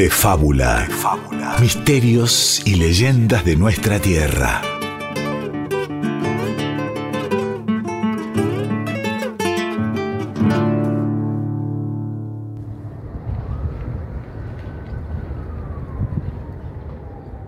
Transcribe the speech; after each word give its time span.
De 0.00 0.08
fábula. 0.08 0.88
Misterios 1.60 2.62
y 2.64 2.76
leyendas 2.76 3.44
de 3.44 3.54
nuestra 3.54 3.98
tierra. 3.98 4.62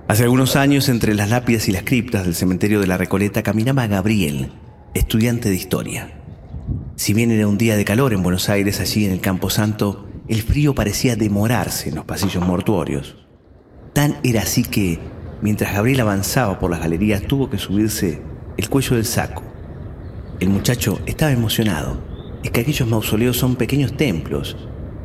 Hace 0.09 0.25
algunos 0.25 0.55
años, 0.57 0.91
entre 0.91 1.15
las 1.15 1.31
lápidas 1.31 1.69
y 1.69 1.73
las 1.73 1.85
criptas 1.85 2.27
del 2.27 2.35
cementerio 2.35 2.81
de 2.81 2.87
la 2.87 2.99
Recoleta, 2.99 3.43
caminaba 3.43 3.87
Gabriel, 3.87 4.53
estudiante 4.93 5.49
de 5.49 5.55
historia. 5.55 6.21
Si 6.97 7.15
bien 7.15 7.31
era 7.31 7.49
un 7.49 7.57
día 7.57 7.79
de 7.79 7.87
calor 7.87 8.13
en 8.13 8.23
Buenos 8.23 8.51
Aires, 8.51 8.79
allí 8.79 9.07
en 9.07 9.13
el 9.13 9.23
Campo 9.23 9.49
Santo, 9.49 10.12
el 10.29 10.43
frío 10.43 10.75
parecía 10.75 11.17
demorarse 11.17 11.89
en 11.89 11.97
los 11.97 12.05
pasillos 12.05 12.47
mortuorios. 12.47 13.17
Tan 13.93 14.19
era 14.23 14.43
así 14.43 14.63
que, 14.63 14.99
mientras 15.43 15.75
Gabriel 15.75 16.01
avanzaba 16.01 16.59
por 16.59 16.71
las 16.71 16.81
galerías, 16.81 17.23
tuvo 17.23 17.51
que 17.51 17.59
subirse 17.59 18.23
el 18.57 18.69
cuello 18.69 18.97
del 18.97 19.05
saco. 19.05 19.43
El 20.41 20.49
muchacho 20.51 21.01
estaba 21.07 21.33
emocionado. 21.33 22.01
Es 22.43 22.51
que 22.51 22.61
aquellos 22.61 22.89
mausoleos 22.89 23.37
son 23.37 23.57
pequeños 23.57 23.97
templos, 23.97 24.57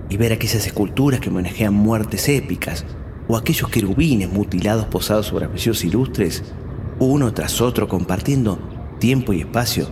y 0.09 0.17
ver 0.17 0.31
aquellas 0.31 0.66
esculturas 0.66 1.20
que 1.20 1.30
manejan 1.30 1.73
muertes 1.73 2.30
épicas, 2.30 2.86
o 3.27 3.36
aquellos 3.36 3.70
querubines 3.70 4.31
mutilados 4.31 4.86
posados 4.86 5.27
sobre 5.27 5.45
apellidos 5.45 5.84
ilustres, 5.84 6.44
uno 6.99 7.34
tras 7.34 7.61
otro 7.61 7.88
compartiendo 7.88 8.58
tiempo 8.99 9.34
y 9.34 9.41
espacio, 9.41 9.89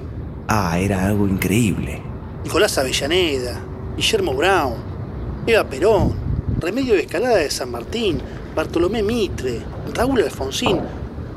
ah, 0.48 0.80
era 0.80 1.06
algo 1.06 1.28
increíble. 1.28 2.02
Nicolás 2.44 2.78
Avellaneda, 2.78 3.62
Guillermo 3.98 4.34
Brown, 4.34 4.76
Eva 5.48 5.64
Perón, 5.64 6.14
Remedio 6.60 6.96
de 6.96 7.02
Escalada 7.02 7.38
de 7.38 7.52
San 7.52 7.70
Martín, 7.70 8.20
Bartolomé 8.56 9.04
Mitre, 9.04 9.62
Raúl 9.94 10.24
Alfonsín. 10.24 10.80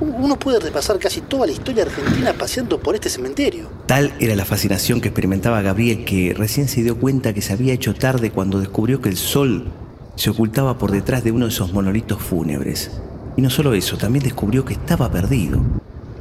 Uno 0.01 0.39
puede 0.39 0.61
repasar 0.61 0.99
casi 0.99 1.21
toda 1.21 1.45
la 1.45 1.53
historia 1.53 1.83
argentina 1.83 2.33
paseando 2.33 2.81
por 2.81 2.95
este 2.95 3.11
cementerio. 3.11 3.69
Tal 3.85 4.15
era 4.19 4.35
la 4.35 4.47
fascinación 4.47 5.03
que 5.03 5.09
experimentaba 5.09 5.61
Gabriel 5.61 6.07
que 6.07 6.33
recién 6.33 6.69
se 6.69 6.83
dio 6.83 6.99
cuenta 6.99 7.35
que 7.35 7.43
se 7.43 7.53
había 7.53 7.75
hecho 7.75 7.95
tarde 7.95 8.31
cuando 8.31 8.61
descubrió 8.61 9.03
que 9.03 9.11
el 9.11 9.19
sol 9.19 9.67
se 10.15 10.31
ocultaba 10.31 10.79
por 10.79 10.91
detrás 10.91 11.23
de 11.23 11.33
uno 11.33 11.45
de 11.45 11.53
esos 11.53 11.75
monolitos 11.75 12.23
fúnebres. 12.23 12.91
Y 13.37 13.43
no 13.43 13.51
solo 13.51 13.75
eso, 13.75 13.99
también 13.99 14.25
descubrió 14.25 14.65
que 14.65 14.73
estaba 14.73 15.11
perdido. 15.11 15.61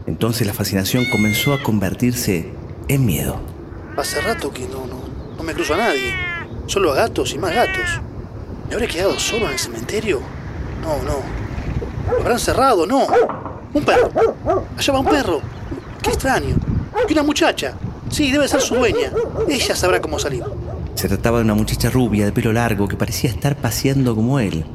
Entonces 0.07 0.45
la 0.45 0.53
fascinación 0.53 1.05
comenzó 1.09 1.53
a 1.53 1.63
convertirse 1.63 2.49
en 2.89 3.05
miedo. 3.05 3.39
Hace 3.95 4.19
rato 4.19 4.51
que 4.51 4.67
no, 4.67 4.85
no, 4.87 4.99
no 5.37 5.43
me 5.43 5.53
cruzo 5.53 5.73
a 5.75 5.77
nadie. 5.77 6.26
Solo 6.67 6.91
a 6.91 6.95
gatos 6.95 7.33
y 7.33 7.39
más 7.39 7.53
gatos. 7.53 7.85
¿Me 8.69 8.75
habré 8.75 8.87
quedado 8.87 9.17
solo 9.17 9.47
en 9.47 9.53
el 9.53 9.59
cementerio? 9.59 10.21
No, 10.81 11.01
no. 11.03 11.19
¿Lo 12.13 12.21
habrán 12.21 12.39
cerrado? 12.39 12.85
No. 12.85 13.07
Un 13.73 13.83
perro. 13.83 14.11
Allá 14.77 14.93
va 14.93 14.99
un 14.99 15.05
perro. 15.05 15.41
Qué 16.01 16.09
extraño. 16.09 16.55
Y 17.07 17.13
una 17.13 17.23
muchacha. 17.23 17.73
Sí, 18.09 18.31
debe 18.31 18.47
ser 18.47 18.61
su 18.61 18.75
dueña. 18.75 19.11
Ella 19.47 19.75
sabrá 19.75 20.01
cómo 20.01 20.19
salir. 20.19 20.43
Se 20.95 21.07
trataba 21.07 21.39
de 21.39 21.45
una 21.45 21.55
muchacha 21.55 21.89
rubia 21.89 22.25
de 22.25 22.31
pelo 22.31 22.53
largo 22.53 22.87
que 22.87 22.95
parecía 22.95 23.29
estar 23.29 23.55
paseando 23.55 24.15
como 24.15 24.39
él 24.39 24.65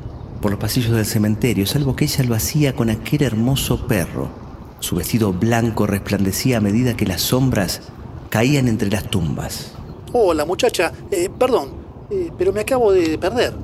por 0.43 0.51
los 0.51 0.61
pasillos 0.61 0.91
del 0.91 1.07
cementerio, 1.07 1.67
salvo 1.67 1.95
que 1.97 2.05
ella 2.05 2.25
lo 2.25 2.35
hacía 2.35 2.75
con 2.75 2.91
aquel 2.91 3.23
hermoso 3.23 3.87
perro. 3.87 4.29
Su 4.81 4.97
vestido 4.97 5.33
blanco 5.33 5.87
resplandecía 5.87 6.59
a 6.59 6.61
medida 6.61 6.97
que 6.97 7.07
las 7.07 7.23
sombras 7.23 7.81
caían 8.29 8.67
entre 8.67 8.91
las 8.91 9.05
tumbas. 9.09 9.73
Hola, 10.13 10.45
muchacha. 10.45 10.93
Eh, 11.11 11.31
perdón, 11.39 11.82
eh, 12.13 12.31
pero 12.37 12.53
me 12.53 12.61
acabo 12.61 12.93
de 12.93 13.17
perder. 13.19 13.55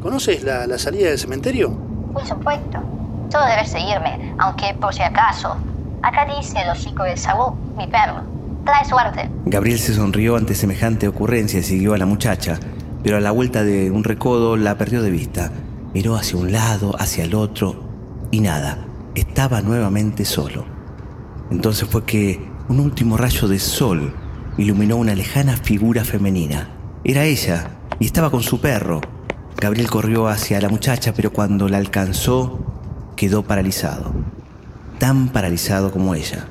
¿Conoces 0.00 0.42
la, 0.44 0.66
la 0.66 0.78
salida 0.78 1.08
del 1.08 1.18
cementerio? 1.18 1.76
Por 2.12 2.24
supuesto. 2.24 2.78
Solo 3.30 3.44
debes 3.46 3.70
seguirme, 3.70 4.34
aunque 4.38 4.74
por 4.80 4.94
si 4.94 5.02
acaso. 5.02 5.56
Acá 6.02 6.26
dice 6.36 6.60
el 6.62 6.70
hocico 6.70 7.02
de 7.02 7.16
Saúl, 7.16 7.54
mi 7.76 7.86
perro. 7.88 8.22
Trae 8.64 8.84
suerte. 8.84 9.28
Gabriel 9.46 9.78
se 9.78 9.94
sonrió 9.94 10.36
ante 10.36 10.54
semejante 10.54 11.08
ocurrencia 11.08 11.60
y 11.60 11.64
siguió 11.64 11.94
a 11.94 11.98
la 11.98 12.06
muchacha, 12.06 12.58
pero 13.02 13.16
a 13.16 13.20
la 13.20 13.32
vuelta 13.32 13.64
de 13.64 13.90
un 13.90 14.04
recodo 14.04 14.56
la 14.56 14.78
perdió 14.78 15.02
de 15.02 15.10
vista. 15.10 15.50
Miró 15.92 16.14
hacia 16.16 16.38
un 16.38 16.52
lado, 16.52 16.94
hacia 16.98 17.24
el 17.24 17.34
otro, 17.34 17.88
y 18.30 18.40
nada, 18.40 18.86
estaba 19.14 19.62
nuevamente 19.62 20.24
solo. 20.24 20.64
Entonces 21.50 21.88
fue 21.88 22.04
que 22.04 22.40
un 22.68 22.80
último 22.80 23.16
rayo 23.16 23.48
de 23.48 23.58
sol 23.58 24.14
iluminó 24.58 24.96
una 24.96 25.14
lejana 25.14 25.56
figura 25.56 26.04
femenina. 26.04 26.68
Era 27.04 27.24
ella, 27.24 27.70
y 27.98 28.06
estaba 28.06 28.30
con 28.30 28.42
su 28.42 28.60
perro. 28.60 29.00
Gabriel 29.56 29.90
corrió 29.90 30.28
hacia 30.28 30.60
la 30.60 30.68
muchacha, 30.68 31.14
pero 31.14 31.32
cuando 31.32 31.68
la 31.68 31.78
alcanzó, 31.78 33.12
quedó 33.16 33.42
paralizado. 33.42 34.12
Tan 34.98 35.28
paralizado 35.28 35.90
como 35.90 36.14
ella 36.14 36.48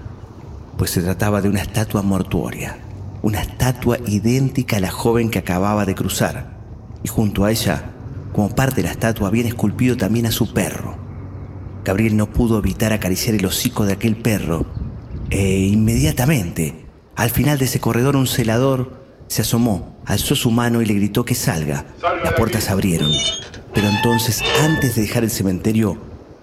pues 0.77 0.91
se 0.91 1.01
trataba 1.01 1.41
de 1.41 1.49
una 1.49 1.61
estatua 1.61 2.01
mortuoria, 2.01 2.77
una 3.21 3.41
estatua 3.41 3.97
idéntica 4.07 4.77
a 4.77 4.81
la 4.81 4.91
joven 4.91 5.29
que 5.29 5.39
acababa 5.39 5.85
de 5.85 5.95
cruzar, 5.95 6.57
y 7.03 7.07
junto 7.07 7.45
a 7.45 7.51
ella, 7.51 7.91
como 8.33 8.49
parte 8.49 8.77
de 8.77 8.83
la 8.83 8.91
estatua, 8.91 9.29
habían 9.29 9.47
esculpido 9.47 9.95
también 9.95 10.25
a 10.25 10.31
su 10.31 10.53
perro. 10.53 10.97
Gabriel 11.83 12.17
no 12.17 12.31
pudo 12.31 12.59
evitar 12.59 12.91
acariciar 12.91 13.35
el 13.35 13.45
hocico 13.45 13.85
de 13.85 13.93
aquel 13.93 14.17
perro, 14.17 14.65
e 15.29 15.59
inmediatamente, 15.59 16.87
al 17.15 17.29
final 17.29 17.57
de 17.57 17.65
ese 17.65 17.79
corredor, 17.79 18.15
un 18.15 18.27
celador 18.27 19.05
se 19.27 19.43
asomó, 19.43 19.94
alzó 20.05 20.35
su 20.35 20.51
mano 20.51 20.81
y 20.81 20.85
le 20.85 20.93
gritó 20.93 21.25
que 21.25 21.35
salga. 21.35 21.85
Las 22.23 22.33
puertas 22.33 22.69
abrieron. 22.69 23.11
Pero 23.73 23.87
entonces, 23.89 24.41
antes 24.61 24.95
de 24.95 25.01
dejar 25.01 25.23
el 25.23 25.31
cementerio, 25.31 25.97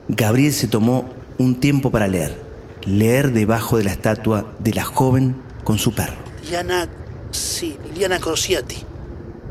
Gabriel 0.08 0.52
se 0.52 0.68
tomó 0.68 1.10
un 1.38 1.60
tiempo 1.60 1.90
para 1.90 2.08
leer 2.08 2.52
leer 2.86 3.32
debajo 3.32 3.78
de 3.78 3.84
la 3.84 3.92
estatua 3.92 4.54
de 4.58 4.72
la 4.72 4.84
joven 4.84 5.36
con 5.64 5.78
su 5.78 5.94
perro. 5.94 6.16
Liana, 6.48 6.88
sí, 7.30 7.76
Crociati, 8.20 8.78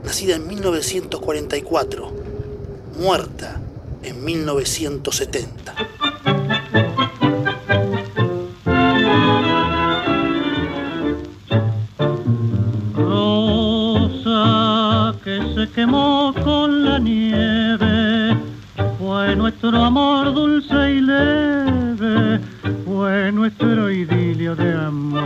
nacida 0.03 0.35
en 0.35 0.47
1944, 0.47 2.13
muerta 2.99 3.61
en 4.03 4.23
1970. 4.23 5.75
Quemó 15.75 16.33
con 16.43 16.85
la 16.85 16.99
nieve, 16.99 18.37
fue 18.99 19.35
nuestro 19.35 19.83
amor 19.83 20.33
dulce 20.33 20.95
y 20.95 21.01
leve 21.01 22.39
fue 22.85 23.31
nuestro 23.31 23.89
idilio 23.89 24.55
de 24.55 24.73
amor. 24.73 25.23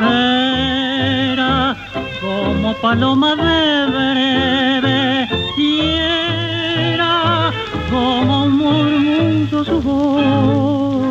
Era 0.00 1.76
como 2.20 2.74
paloma 2.74 3.36
de 3.36 3.86
breve 3.90 5.28
y 5.56 5.80
era 5.80 7.52
como 7.90 8.44
un 8.44 9.48
su 9.50 9.80
voz. 9.80 11.02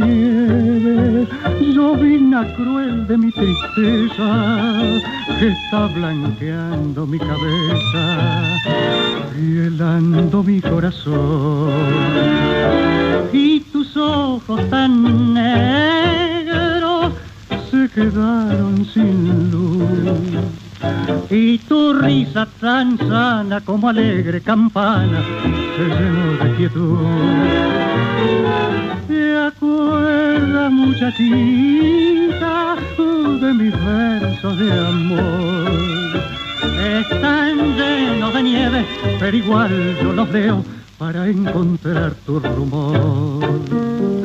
Nieve, 0.00 1.26
llovina 1.60 2.46
cruel 2.54 3.06
de 3.06 3.16
mi 3.16 3.32
tristeza 3.32 5.00
está 5.40 5.86
blanqueando 5.86 7.06
mi 7.06 7.18
cabeza, 7.18 8.58
hielando 9.36 10.42
mi 10.42 10.60
corazón. 10.60 11.70
Y 13.32 13.60
ojos 13.96 14.68
tan 14.70 15.34
negros 15.34 17.12
se 17.70 17.88
quedaron 17.88 18.84
sin 18.92 19.50
luz. 19.50 20.44
Y 21.30 21.58
tu 21.58 21.92
risa 21.94 22.46
tan 22.60 22.98
sana 22.98 23.60
como 23.60 23.88
alegre 23.88 24.40
campana 24.40 25.20
se 25.76 25.84
llenó 25.84 26.44
de 26.44 26.56
quietud. 26.56 26.98
¿Te 29.40 29.46
acuerdas, 29.46 30.70
muchachita, 30.70 31.16
de 33.40 33.54
mis 33.54 33.72
versos 33.86 34.58
de 34.58 34.70
amor? 34.70 36.20
Están 36.78 37.74
llenos 37.74 38.34
de 38.34 38.42
nieve, 38.42 38.84
pero 39.18 39.34
igual 39.34 39.96
yo 40.02 40.12
los 40.12 40.30
veo 40.30 40.62
para 40.98 41.26
encontrar 41.26 42.12
tu 42.26 42.38
rumor. 42.38 44.19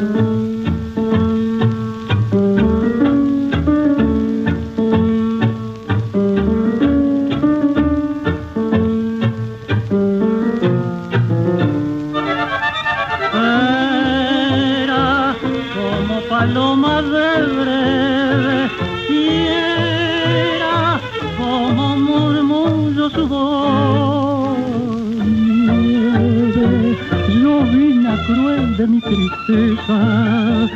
De 28.85 28.91
mi 28.91 29.01
tristeza 29.01 30.67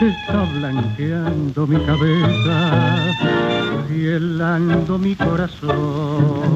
está 0.00 0.44
blanqueando 0.58 1.66
mi 1.66 1.76
cabeza, 1.84 3.14
hielando 3.90 4.98
mi 4.98 5.14
corazón. 5.14 6.48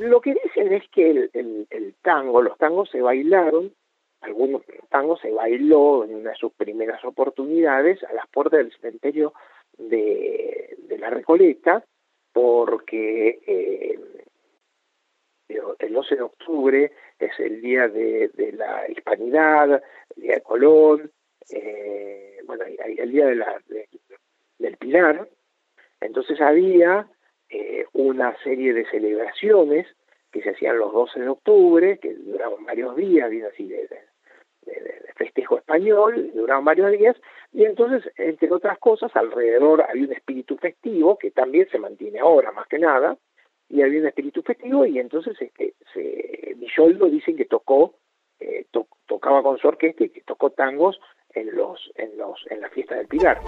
Lo 0.00 0.20
que 0.20 0.34
dicen 0.34 0.72
es 0.72 0.82
que 0.90 1.10
el, 1.10 1.30
el- 1.32 1.66
el 1.70 1.94
tango, 2.02 2.42
los 2.42 2.56
tangos 2.58 2.90
se 2.90 3.00
bailaron, 3.00 3.72
algunos 4.20 4.62
tangos 4.90 5.20
se 5.20 5.30
bailó 5.30 6.04
en 6.04 6.14
una 6.16 6.30
de 6.30 6.36
sus 6.36 6.52
primeras 6.52 7.04
oportunidades 7.04 8.02
a 8.04 8.12
las 8.12 8.26
puertas 8.28 8.58
del 8.58 8.72
cementerio 8.72 9.32
de, 9.78 10.76
de 10.88 10.98
la 10.98 11.10
Recoleta, 11.10 11.84
porque 12.32 13.40
eh, 13.46 13.98
el 15.78 15.92
12 15.92 16.16
de 16.16 16.22
octubre 16.22 16.92
es 17.18 17.40
el 17.40 17.60
día 17.60 17.88
de, 17.88 18.30
la 18.56 18.88
hispanidad, 18.88 19.82
el 20.16 20.22
día 20.22 20.34
de 20.36 20.42
Colón, 20.42 21.10
eh, 21.50 22.38
bueno, 22.46 22.64
el 22.64 23.10
día 23.12 23.26
de 23.26 23.34
la, 23.34 23.60
de- 23.68 23.88
del 24.58 24.76
Pilar, 24.76 25.28
entonces 26.00 26.40
había 26.40 27.06
eh, 27.48 27.86
una 27.94 28.36
serie 28.42 28.72
de 28.72 28.84
celebraciones 28.90 29.86
que 30.30 30.42
se 30.42 30.50
hacían 30.50 30.78
los 30.78 30.92
12 30.92 31.20
de 31.20 31.28
octubre, 31.28 31.98
que 31.98 32.14
duraban 32.14 32.64
varios 32.64 32.94
días, 32.94 33.28
bien 33.30 33.46
así 33.46 33.66
de- 33.66 33.88
de- 33.88 34.00
de 34.66 35.12
festejo 35.16 35.58
español, 35.58 36.30
duraban 36.34 36.64
varios 36.64 36.92
días, 36.92 37.16
y 37.52 37.64
entonces, 37.64 38.10
entre 38.16 38.50
otras 38.52 38.78
cosas, 38.78 39.10
alrededor 39.14 39.82
había 39.82 40.04
un 40.06 40.12
espíritu 40.12 40.56
festivo, 40.56 41.18
que 41.18 41.30
también 41.30 41.68
se 41.70 41.78
mantiene 41.78 42.20
ahora 42.20 42.52
más 42.52 42.66
que 42.68 42.78
nada, 42.78 43.16
y 43.68 43.82
había 43.82 44.00
un 44.00 44.06
espíritu 44.06 44.42
festivo, 44.42 44.86
y 44.86 44.98
entonces 44.98 45.36
este, 45.40 45.74
se, 45.92 46.54
Villoldo 46.56 47.06
dicen 47.06 47.36
que 47.36 47.44
tocó, 47.46 47.94
eh, 48.38 48.66
to- 48.70 48.88
tocaba 49.06 49.42
con 49.42 49.58
su 49.58 49.68
orquesta 49.68 50.04
y 50.04 50.10
que 50.10 50.22
tocó 50.22 50.50
tangos 50.50 51.00
en 51.34 51.54
los, 51.54 51.90
en 51.96 52.16
los, 52.16 52.44
en 52.50 52.60
la 52.60 52.68
fiesta 52.70 52.96
del 52.96 53.06
Pilar. 53.06 53.40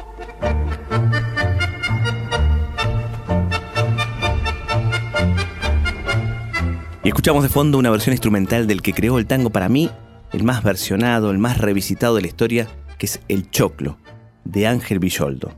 Y 7.04 7.08
escuchamos 7.08 7.42
de 7.42 7.48
fondo 7.48 7.78
una 7.78 7.90
versión 7.90 8.12
instrumental 8.12 8.66
del 8.66 8.80
que 8.80 8.92
creó 8.92 9.18
el 9.18 9.26
tango 9.26 9.50
para 9.50 9.68
mí, 9.68 9.90
el 10.32 10.44
más 10.44 10.62
versionado, 10.62 11.30
el 11.30 11.38
más 11.38 11.58
revisitado 11.60 12.14
de 12.14 12.22
la 12.22 12.28
historia, 12.28 12.68
que 13.02 13.06
es 13.06 13.20
El 13.26 13.50
Choclo, 13.50 13.98
de 14.44 14.68
Ángel 14.68 15.00
Villoldo. 15.00 15.52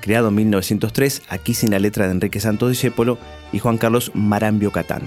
Creado 0.00 0.30
en 0.30 0.34
1903, 0.34 1.22
aquí 1.28 1.54
sin 1.54 1.70
la 1.70 1.78
letra 1.78 2.06
de 2.06 2.10
Enrique 2.10 2.40
Santos 2.40 2.70
Discépolo 2.70 3.18
y 3.52 3.60
Juan 3.60 3.78
Carlos 3.78 4.10
Marambio 4.14 4.72
Catán. 4.72 5.02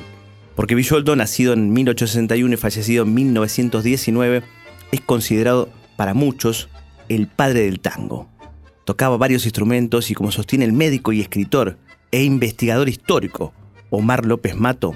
Porque 0.55 0.73
Villoldo, 0.73 1.17
nacido 1.17 1.51
en 1.51 1.73
1861 1.73 2.53
y 2.53 2.55
fallecido 2.55 3.03
en 3.03 3.13
1919, 3.13 4.41
es 4.93 5.01
considerado 5.01 5.67
para 5.97 6.13
muchos 6.13 6.69
el 7.09 7.27
padre 7.27 7.63
del 7.63 7.81
tango. 7.81 8.29
Tocaba 8.85 9.17
varios 9.17 9.43
instrumentos 9.43 10.11
y 10.11 10.13
como 10.13 10.31
sostiene 10.31 10.63
el 10.63 10.71
médico 10.71 11.11
y 11.11 11.19
escritor 11.19 11.77
e 12.11 12.23
investigador 12.23 12.87
histórico 12.87 13.53
Omar 13.89 14.25
López 14.25 14.55
Mato, 14.55 14.95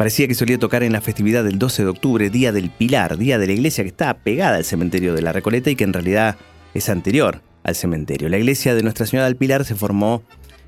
Parecía 0.00 0.26
que 0.26 0.34
solía 0.34 0.56
tocar 0.56 0.82
en 0.82 0.94
la 0.94 1.02
festividad 1.02 1.44
del 1.44 1.58
12 1.58 1.82
de 1.82 1.90
octubre, 1.90 2.30
Día 2.30 2.52
del 2.52 2.70
Pilar, 2.70 3.18
día 3.18 3.36
de 3.36 3.46
la 3.46 3.52
iglesia 3.52 3.84
que 3.84 3.88
está 3.88 4.14
pegada 4.14 4.56
al 4.56 4.64
cementerio 4.64 5.12
de 5.12 5.20
la 5.20 5.30
Recoleta 5.30 5.68
y 5.68 5.76
que 5.76 5.84
en 5.84 5.92
realidad 5.92 6.38
es 6.72 6.88
anterior 6.88 7.42
al 7.64 7.74
cementerio. 7.74 8.30
La 8.30 8.38
iglesia 8.38 8.74
de 8.74 8.82
Nuestra 8.82 9.04
Señora 9.04 9.26
del 9.26 9.36
Pilar 9.36 9.66
se 9.66 9.74
formó 9.74 10.22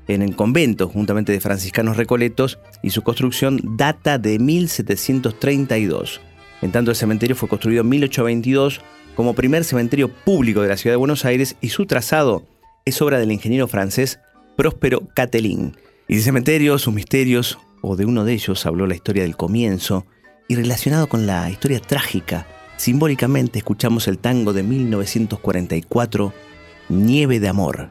en 0.07 0.21
el 0.21 0.35
convento 0.35 0.87
juntamente 0.87 1.31
de 1.31 1.39
franciscanos 1.39 1.97
recoletos 1.97 2.59
y 2.83 2.91
su 2.91 3.01
construcción 3.01 3.59
data 3.75 4.19
de 4.19 4.37
1732. 4.37 6.21
En 6.61 6.71
tanto 6.71 6.91
el 6.91 6.95
cementerio 6.95 7.35
fue 7.35 7.49
construido 7.49 7.81
en 7.81 7.89
1822 7.89 8.81
como 9.15 9.33
primer 9.33 9.63
cementerio 9.63 10.13
público 10.13 10.61
de 10.61 10.67
la 10.67 10.77
ciudad 10.77 10.93
de 10.93 10.97
Buenos 10.97 11.25
Aires 11.25 11.55
y 11.59 11.69
su 11.69 11.87
trazado 11.87 12.45
es 12.85 13.01
obra 13.01 13.17
del 13.17 13.31
ingeniero 13.31 13.67
francés 13.67 14.19
Próspero 14.55 15.07
Catelín. 15.15 15.75
Y 16.07 16.17
de 16.17 16.21
cementerio, 16.21 16.77
sus 16.77 16.93
misterios, 16.93 17.57
o 17.83 17.97
de 17.97 18.05
uno 18.05 18.23
de 18.23 18.33
ellos 18.33 18.65
habló 18.65 18.87
la 18.87 18.95
historia 18.95 19.23
del 19.23 19.35
comienzo, 19.35 20.05
y 20.47 20.55
relacionado 20.55 21.07
con 21.07 21.27
la 21.27 21.49
historia 21.49 21.81
trágica, 21.81 22.47
simbólicamente 22.77 23.59
escuchamos 23.59 24.07
el 24.07 24.17
tango 24.17 24.53
de 24.53 24.63
1944, 24.63 26.33
Nieve 26.87 27.39
de 27.41 27.49
Amor, 27.49 27.89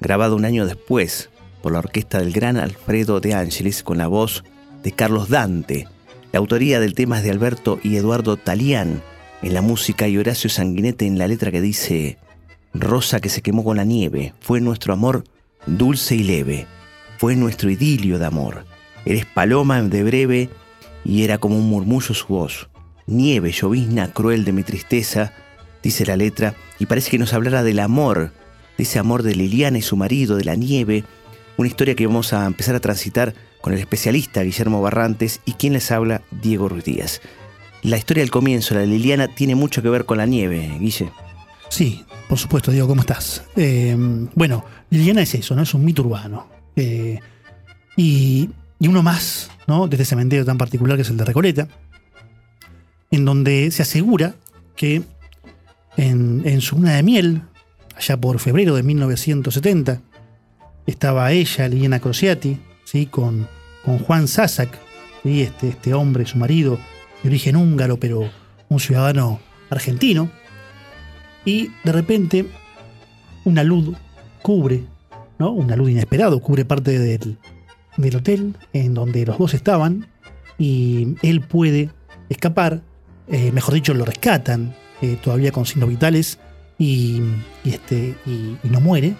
grabado 0.00 0.36
un 0.36 0.44
año 0.44 0.66
después 0.66 1.30
por 1.62 1.72
la 1.72 1.78
orquesta 1.78 2.18
del 2.18 2.32
gran 2.32 2.58
Alfredo 2.58 3.20
de 3.20 3.34
Angelis 3.34 3.82
con 3.82 3.96
la 3.96 4.08
voz 4.08 4.44
de 4.82 4.92
Carlos 4.92 5.30
Dante. 5.30 5.88
La 6.32 6.38
autoría 6.38 6.78
del 6.78 6.94
tema 6.94 7.18
es 7.18 7.24
de 7.24 7.30
Alberto 7.30 7.80
y 7.82 7.96
Eduardo 7.96 8.36
Talián 8.36 9.02
en 9.42 9.54
la 9.54 9.62
música 9.62 10.06
y 10.06 10.18
Horacio 10.18 10.50
Sanguinete 10.50 11.06
en 11.06 11.18
la 11.18 11.28
letra 11.28 11.50
que 11.50 11.62
dice 11.62 12.18
Rosa 12.74 13.20
que 13.20 13.30
se 13.30 13.40
quemó 13.40 13.64
con 13.64 13.78
la 13.78 13.84
nieve, 13.84 14.34
fue 14.40 14.60
nuestro 14.60 14.92
amor 14.92 15.24
dulce 15.66 16.14
y 16.14 16.24
leve, 16.24 16.66
fue 17.16 17.36
nuestro 17.36 17.70
idilio 17.70 18.18
de 18.18 18.26
amor. 18.26 18.69
Eres 19.04 19.26
paloma 19.26 19.80
de 19.82 20.02
breve 20.02 20.50
y 21.04 21.22
era 21.22 21.38
como 21.38 21.56
un 21.56 21.68
murmullo 21.68 22.14
su 22.14 22.26
voz. 22.26 22.68
Nieve, 23.06 23.52
llovizna 23.52 24.12
cruel 24.12 24.44
de 24.44 24.52
mi 24.52 24.62
tristeza, 24.62 25.32
dice 25.82 26.06
la 26.06 26.16
letra, 26.16 26.54
y 26.78 26.86
parece 26.86 27.10
que 27.10 27.18
nos 27.18 27.32
hablará 27.32 27.62
del 27.62 27.80
amor, 27.80 28.32
de 28.76 28.84
ese 28.84 28.98
amor 28.98 29.22
de 29.22 29.34
Liliana 29.34 29.78
y 29.78 29.82
su 29.82 29.96
marido, 29.96 30.36
de 30.36 30.44
la 30.44 30.54
nieve, 30.54 31.04
una 31.56 31.68
historia 31.68 31.94
que 31.94 32.06
vamos 32.06 32.32
a 32.32 32.46
empezar 32.46 32.74
a 32.74 32.80
transitar 32.80 33.34
con 33.60 33.72
el 33.72 33.80
especialista 33.80 34.42
Guillermo 34.42 34.80
Barrantes 34.80 35.40
y 35.44 35.52
quien 35.54 35.72
les 35.72 35.90
habla, 35.90 36.22
Diego 36.30 36.68
Ruiz 36.68 36.84
Díaz. 36.84 37.20
La 37.82 37.96
historia 37.96 38.22
del 38.22 38.30
comienzo, 38.30 38.74
la 38.74 38.80
de 38.80 38.86
Liliana, 38.86 39.28
tiene 39.28 39.54
mucho 39.54 39.82
que 39.82 39.88
ver 39.88 40.04
con 40.04 40.18
la 40.18 40.26
nieve, 40.26 40.70
Guille. 40.78 41.10
Sí, 41.68 42.04
por 42.28 42.38
supuesto, 42.38 42.70
Diego, 42.70 42.88
¿cómo 42.88 43.00
estás? 43.00 43.44
Eh, 43.56 43.96
bueno, 44.34 44.64
Liliana 44.90 45.22
es 45.22 45.34
eso, 45.34 45.54
¿no? 45.54 45.62
Es 45.62 45.72
un 45.74 45.84
mito 45.84 46.02
urbano. 46.02 46.48
Eh, 46.76 47.18
y, 47.96 48.50
y 48.80 48.88
uno 48.88 49.02
más, 49.02 49.50
¿no? 49.68 49.86
De 49.86 49.96
este 49.96 50.06
cementerio 50.06 50.44
tan 50.44 50.58
particular 50.58 50.96
que 50.96 51.02
es 51.02 51.10
el 51.10 51.18
de 51.18 51.24
Recoleta, 51.26 51.68
en 53.10 53.24
donde 53.24 53.70
se 53.70 53.82
asegura 53.82 54.34
que 54.74 55.02
en, 55.96 56.42
en 56.46 56.60
su 56.62 56.76
luna 56.76 56.94
de 56.94 57.02
miel, 57.02 57.42
allá 57.94 58.16
por 58.16 58.38
febrero 58.38 58.74
de 58.74 58.82
1970, 58.82 60.00
estaba 60.86 61.30
ella, 61.30 61.68
Liliana 61.68 62.00
Crociati, 62.00 62.58
¿sí? 62.84 63.06
con, 63.06 63.46
con 63.84 63.98
Juan 63.98 64.26
Sasak, 64.26 64.70
¿sí? 65.22 65.42
este, 65.42 65.68
este 65.68 65.92
hombre, 65.92 66.24
su 66.24 66.38
marido, 66.38 66.78
de 67.22 67.28
origen 67.28 67.56
húngaro, 67.56 67.98
pero 67.98 68.30
un 68.70 68.80
ciudadano 68.80 69.40
argentino. 69.68 70.30
Y 71.44 71.70
de 71.84 71.92
repente, 71.92 72.46
una 73.44 73.62
luz 73.62 73.94
cubre, 74.42 74.84
¿no? 75.38 75.52
Una 75.52 75.76
luz 75.76 75.90
inesperada 75.90 76.38
cubre 76.38 76.64
parte 76.64 76.98
del, 76.98 77.38
del 78.00 78.16
hotel 78.16 78.56
en 78.72 78.94
donde 78.94 79.24
los 79.26 79.38
dos 79.38 79.54
estaban. 79.54 80.08
Y 80.58 81.16
él 81.22 81.40
puede 81.40 81.90
escapar, 82.28 82.82
eh, 83.28 83.52
mejor 83.52 83.74
dicho, 83.74 83.94
lo 83.94 84.04
rescatan, 84.04 84.74
eh, 85.00 85.16
todavía 85.22 85.52
con 85.52 85.64
signos 85.66 85.88
vitales, 85.88 86.38
y, 86.78 87.20
y 87.64 87.70
este, 87.70 88.14
y, 88.26 88.56
y 88.62 88.68
no 88.70 88.80
muere. 88.80 89.14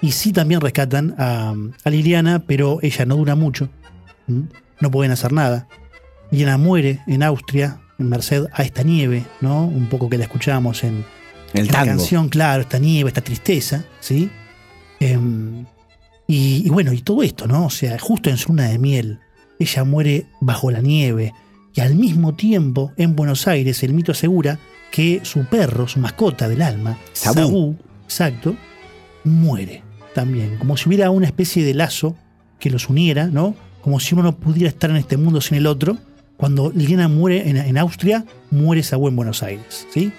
Y 0.00 0.12
sí 0.12 0.32
también 0.32 0.60
rescatan 0.60 1.14
a, 1.18 1.54
a 1.84 1.90
Liliana, 1.90 2.44
pero 2.46 2.78
ella 2.82 3.04
no 3.04 3.16
dura 3.16 3.34
mucho. 3.34 3.68
No 4.26 4.90
pueden 4.90 5.12
hacer 5.12 5.32
nada. 5.32 5.68
Liliana 6.30 6.56
muere 6.56 7.00
en 7.06 7.22
Austria, 7.22 7.80
en 7.98 8.08
merced 8.08 8.46
a 8.52 8.62
esta 8.62 8.82
nieve, 8.82 9.24
¿no? 9.40 9.66
Un 9.66 9.88
poco 9.88 10.08
que 10.08 10.16
la 10.16 10.24
escuchábamos 10.24 10.84
en, 10.84 11.04
El 11.52 11.66
en 11.66 11.72
la 11.72 11.84
canción, 11.84 12.28
claro, 12.28 12.62
esta 12.62 12.78
nieve, 12.78 13.08
esta 13.08 13.20
tristeza, 13.20 13.84
¿sí? 14.00 14.30
Em, 15.00 15.66
y, 16.30 16.62
y 16.64 16.70
bueno, 16.70 16.92
y 16.92 17.02
todo 17.02 17.24
esto, 17.24 17.48
¿no? 17.48 17.66
O 17.66 17.70
sea, 17.70 17.98
justo 17.98 18.30
en 18.30 18.36
su 18.36 18.50
luna 18.50 18.68
de 18.68 18.78
miel, 18.78 19.18
ella 19.58 19.82
muere 19.82 20.26
bajo 20.40 20.70
la 20.70 20.80
nieve. 20.80 21.34
Y 21.74 21.80
al 21.80 21.96
mismo 21.96 22.34
tiempo, 22.34 22.92
en 22.96 23.16
Buenos 23.16 23.48
Aires, 23.48 23.82
el 23.82 23.94
mito 23.94 24.12
asegura 24.12 24.60
que 24.92 25.20
su 25.24 25.44
perro, 25.46 25.88
su 25.88 25.98
mascota 25.98 26.48
del 26.48 26.62
alma, 26.62 26.98
Sabú. 27.14 27.76
exacto, 28.04 28.54
muere 29.24 29.82
también. 30.14 30.56
Como 30.58 30.76
si 30.76 30.88
hubiera 30.88 31.10
una 31.10 31.26
especie 31.26 31.64
de 31.64 31.74
lazo 31.74 32.14
que 32.60 32.70
los 32.70 32.88
uniera, 32.88 33.26
¿no? 33.26 33.56
Como 33.82 33.98
si 33.98 34.14
uno 34.14 34.22
no 34.22 34.36
pudiera 34.36 34.68
estar 34.68 34.90
en 34.90 34.96
este 34.98 35.16
mundo 35.16 35.40
sin 35.40 35.56
el 35.56 35.66
otro. 35.66 35.98
Cuando 36.36 36.70
Liliana 36.70 37.08
muere 37.08 37.48
en, 37.50 37.56
en 37.56 37.76
Austria, 37.76 38.24
muere 38.52 38.84
Sabú 38.84 39.08
en 39.08 39.16
Buenos 39.16 39.42
Aires, 39.42 39.88
¿sí? 39.92 40.12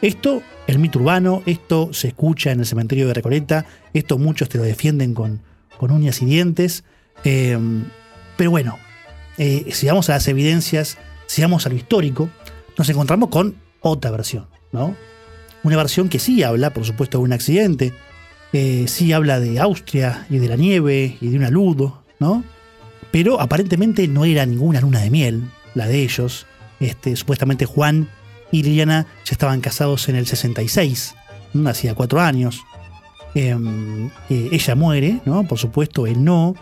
Esto, 0.00 0.42
el 0.68 0.78
mito 0.78 1.00
urbano, 1.00 1.42
esto 1.44 1.92
se 1.92 2.06
escucha 2.08 2.52
en 2.52 2.60
el 2.60 2.66
cementerio 2.66 3.08
de 3.08 3.14
Recoleta, 3.14 3.66
esto 3.94 4.16
muchos 4.16 4.48
te 4.48 4.58
lo 4.58 4.64
defienden 4.64 5.12
con, 5.12 5.40
con 5.78 5.90
uñas 5.90 6.22
y 6.22 6.26
dientes. 6.26 6.84
eh, 7.24 7.58
pero 8.36 8.50
bueno, 8.50 8.78
eh, 9.38 9.66
si 9.72 9.86
vamos 9.86 10.10
a 10.10 10.12
las 10.12 10.28
evidencias, 10.28 10.98
si 11.26 11.42
vamos 11.42 11.66
a 11.66 11.70
lo 11.70 11.76
histórico, 11.76 12.28
nos 12.76 12.88
encontramos 12.88 13.30
con 13.30 13.56
otra 13.80 14.10
versión, 14.10 14.46
¿no? 14.72 14.94
Una 15.62 15.76
versión 15.76 16.08
que 16.08 16.18
sí 16.18 16.42
habla, 16.42 16.70
por 16.70 16.84
supuesto, 16.84 17.18
de 17.18 17.24
un 17.24 17.32
accidente, 17.32 17.94
eh, 18.52 18.84
sí 18.88 19.12
habla 19.12 19.40
de 19.40 19.58
Austria 19.58 20.26
y 20.28 20.38
de 20.38 20.48
la 20.48 20.56
nieve 20.56 21.16
y 21.20 21.28
de 21.28 21.36
un 21.36 21.44
aludo, 21.44 22.02
¿no? 22.18 22.44
pero 23.16 23.40
aparentemente 23.40 24.08
no 24.08 24.26
era 24.26 24.44
ninguna 24.44 24.82
luna 24.82 25.00
de 25.00 25.08
miel, 25.08 25.44
la 25.74 25.86
de 25.86 26.02
ellos. 26.02 26.46
Este, 26.80 27.16
supuestamente 27.16 27.64
Juan 27.64 28.10
y 28.52 28.62
Liliana 28.62 29.06
ya 29.24 29.32
estaban 29.32 29.62
casados 29.62 30.10
en 30.10 30.16
el 30.16 30.26
66, 30.26 31.14
hacía 31.66 31.94
cuatro 31.94 32.20
años. 32.20 32.62
Em, 33.36 34.06
eh, 34.30 34.48
ella 34.50 34.74
muere, 34.74 35.20
¿no? 35.26 35.46
Por 35.46 35.58
supuesto, 35.58 36.06
él 36.06 36.24
no. 36.24 36.54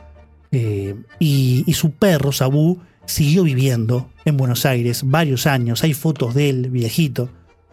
Eh, 0.50 0.96
y, 1.20 1.72
su 1.72 1.92
perro, 1.92 2.32
Sabú, 2.32 2.80
siguió 3.06 3.44
viviendo 3.44 4.10
en 4.24 4.36
Buenos 4.36 4.66
Aires 4.66 5.02
varios 5.04 5.46
años. 5.46 5.84
Hay 5.84 5.94
fotos 5.94 6.34
de 6.34 6.50
él, 6.50 6.70
viejito, 6.70 7.28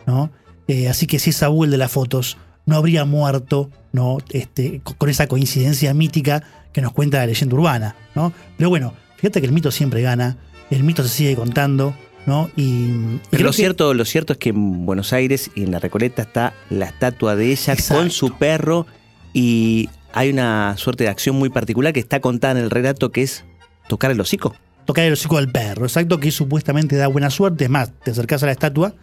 ¿no? 0.06 0.30
Eh, 0.68 0.88
así 0.88 1.08
que 1.08 1.18
si 1.18 1.32
es 1.32 1.38
Sabú 1.38 1.64
el 1.64 1.72
de 1.72 1.80
las 1.80 1.92
fotos, 1.92 2.38
no 2.68 2.76
habría 2.76 3.04
muerto, 3.04 3.72
¿no? 3.92 4.20
Este, 4.30 4.82
con 4.84 5.10
esa 5.10 5.26
coincidencia 5.26 5.96
mítica 5.96 6.44
que 6.72 6.82
nos 6.82 6.92
cuenta 6.92 7.18
la 7.18 7.26
leyenda 7.26 7.56
urbana, 7.56 7.96
¿no? 8.14 8.32
Pero 8.56 8.70
bueno, 8.70 8.94
fíjate 9.18 9.42
que 9.42 9.48
el 9.48 9.52
mito 9.52 9.72
siempre 9.72 10.04
gana, 10.04 10.38
el 10.70 10.84
mito 10.84 11.02
se 11.02 11.10
sigue 11.10 11.36
contando, 11.36 11.96
¿no? 12.26 12.50
Y, 12.56 13.20
lo, 13.32 13.54
cierto, 13.54 13.94
lo 13.94 14.06
cierto 14.06 14.34
es 14.34 14.40
que 14.40 14.50
en 14.50 14.86
Buenos 14.86 15.14
Aires 15.14 15.52
y 15.56 15.64
en 15.64 15.72
la 15.72 15.80
Recoleta 15.80 16.22
está 16.24 16.54
la 16.70 16.86
estatua 16.86 17.36
de 17.36 17.52
ella 17.52 17.76
con 17.88 18.12
su 18.12 18.38
perro 18.38 18.86
y 19.34 19.90
hay 20.14 20.30
una 20.30 20.76
suerte 20.78 21.06
de 21.06 21.10
acción 21.10 21.36
muy 21.36 21.50
particular 21.50 21.94
que 21.94 22.00
está 22.00 22.20
contada 22.20 22.60
en 22.60 22.66
el 22.66 22.70
relato 22.70 23.12
que 23.12 23.24
es 23.24 23.46
tocar 23.88 24.12
el 24.12 24.20
hocico. 24.20 24.56
Tocar 24.86 25.06
el 25.06 25.14
hocico 25.14 25.38
del 25.38 25.52
perro, 25.52 25.86
exacto, 25.86 26.20
que 26.20 26.32
supuestamente 26.32 26.96
da 26.96 27.08
buena 27.08 27.30
suerte. 27.30 27.66
Es 27.66 27.70
más, 27.70 27.92
te 28.04 28.12
acercas 28.12 28.44
a 28.44 28.48
la 28.48 28.52
estatua 28.52 28.94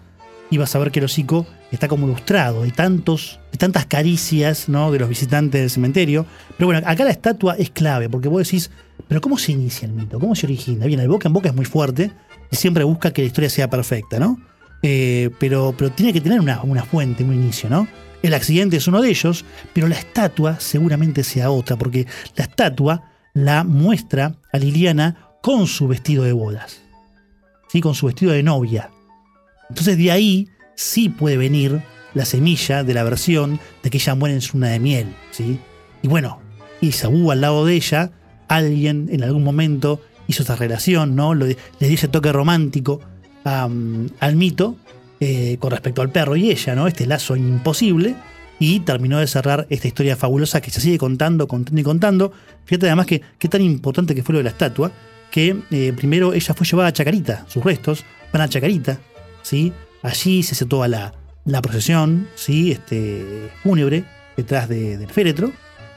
y 0.51 0.59
vas 0.59 0.75
a 0.75 0.79
ver 0.79 0.91
que 0.91 0.99
el 0.99 1.05
hocico 1.05 1.47
está 1.71 1.89
como 1.89 2.07
ilustrado, 2.07 2.63
de, 2.63 2.71
tantos, 2.71 3.39
de 3.53 3.59
tantas 3.59 3.87
caricias 3.87 4.69
¿no? 4.69 4.91
de 4.91 4.99
los 4.99 5.09
visitantes 5.09 5.61
del 5.61 5.71
cementerio. 5.71 6.27
Pero 6.57 6.69
bueno, 6.69 6.87
acá 6.87 7.05
la 7.05 7.11
estatua 7.11 7.55
es 7.57 7.71
clave, 7.71 8.09
porque 8.09 8.29
vos 8.29 8.43
decís, 8.43 8.71
pero 9.07 9.21
¿cómo 9.21 9.39
se 9.39 9.53
inicia 9.53 9.87
el 9.87 9.93
mito? 9.93 10.19
¿Cómo 10.19 10.35
se 10.35 10.47
origina? 10.47 10.87
Bien, 10.87 11.01
el 11.01 11.09
boca 11.09 11.29
en 11.29 11.35
boca 11.35 11.49
es 11.49 11.55
muy 11.55 11.65
fuerte 11.65 12.11
siempre 12.57 12.85
busca 12.85 13.13
que 13.13 13.23
la 13.23 13.27
historia 13.27 13.51
sea 13.51 13.69
perfecta, 13.71 14.19
¿no? 14.19 14.39
Eh, 14.83 15.31
pero, 15.39 15.75
pero 15.77 15.91
tiene 15.91 16.13
que 16.13 16.21
tener 16.21 16.41
una, 16.41 16.63
una 16.63 16.85
fuente, 16.85 17.25
un 17.25 17.35
inicio, 17.35 17.69
¿no? 17.69 17.89
El 18.23 18.35
accidente 18.35 18.77
es 18.77 18.89
uno 18.89 19.01
de 19.01 19.11
ellos, 19.11 19.45
pero 19.73 19.87
la 19.87 19.97
estatua 19.97 20.59
seguramente 20.59 21.23
sea 21.23 21.51
otra, 21.51 21.77
porque 21.77 22.07
la 22.37 22.45
estatua 22.45 23.13
la 23.33 23.65
muestra 23.65 24.35
a 24.53 24.59
Liliana 24.59 25.29
con 25.43 25.67
su 25.67 25.87
vestido 25.87 26.25
de 26.25 26.33
bodas, 26.33 26.83
¿sí? 27.69 27.81
con 27.81 27.95
su 27.95 28.07
vestido 28.07 28.33
de 28.33 28.43
novia. 28.43 28.91
Entonces 29.69 29.97
de 29.97 30.11
ahí 30.11 30.49
sí 30.75 31.09
puede 31.09 31.37
venir 31.37 31.83
la 32.15 32.25
semilla 32.25 32.83
de 32.83 32.95
la 32.95 33.05
versión 33.05 33.61
de 33.83 33.91
que 33.91 33.99
ella 33.99 34.15
muere 34.15 34.35
en 34.35 34.41
su 34.41 34.57
luna 34.57 34.69
de 34.69 34.81
miel. 34.81 35.15
¿sí? 35.31 35.61
Y 36.03 36.09
bueno, 36.09 36.41
y 36.81 36.93
Sabu 36.93 37.31
al 37.31 37.41
lado 37.41 37.65
de 37.65 37.75
ella, 37.75 38.11
alguien 38.49 39.09
en 39.13 39.23
algún 39.23 39.45
momento 39.45 40.01
hizo 40.29 40.43
esta 40.43 40.55
relación, 40.55 41.17
¿no? 41.17 41.35
Le, 41.35 41.47
dio 41.47 41.57
ese 41.81 42.07
toque 42.07 42.31
romántico 42.31 43.01
al 43.45 44.37
mito 44.37 44.77
eh, 45.21 45.57
con 45.59 45.71
respecto 45.71 46.03
al 46.03 46.11
perro 46.11 46.37
y 46.37 46.51
ella, 46.51 46.75
¿no? 46.75 46.87
Este 46.87 47.07
lazo 47.07 47.35
imposible. 47.35 48.15
Y 48.61 48.81
terminó 48.81 49.19
de 49.19 49.27
cerrar 49.29 49.67
esta 49.71 49.87
historia 49.87 50.17
fabulosa 50.17 50.61
que 50.61 50.71
se 50.71 50.81
sigue 50.81 50.99
contando, 50.99 51.47
contando 51.47 51.81
y 51.81 51.85
contando. 51.85 52.33
Fíjate 52.65 52.87
además 52.87 53.07
que 53.07 53.23
qué 53.39 53.49
tan 53.49 53.63
importante 53.63 54.15
que 54.15 54.23
fue 54.23 54.33
lo 54.33 54.39
de 54.39 54.45
la 54.45 54.51
estatua, 54.51 54.91
que 55.31 55.57
eh, 55.71 55.93
primero 55.97 56.33
ella 56.33 56.55
fue 56.55 56.67
llevada 56.67 56.89
a 56.89 56.93
Chacarita, 56.93 57.45
sus 57.49 57.63
restos 57.63 58.05
van 58.33 58.43
a 58.43 58.49
Chacarita, 58.49 58.99
¿sí? 59.43 59.73
Allí 60.03 60.43
se 60.43 60.55
hace 60.55 60.67
toda 60.67 60.89
la, 60.89 61.15
la 61.45 61.63
procesión, 61.63 62.29
¿sí? 62.35 62.73
Este, 62.73 63.51
fúnebre 63.63 64.05
detrás 64.37 64.69
del 64.69 65.09
féretro. 65.09 65.53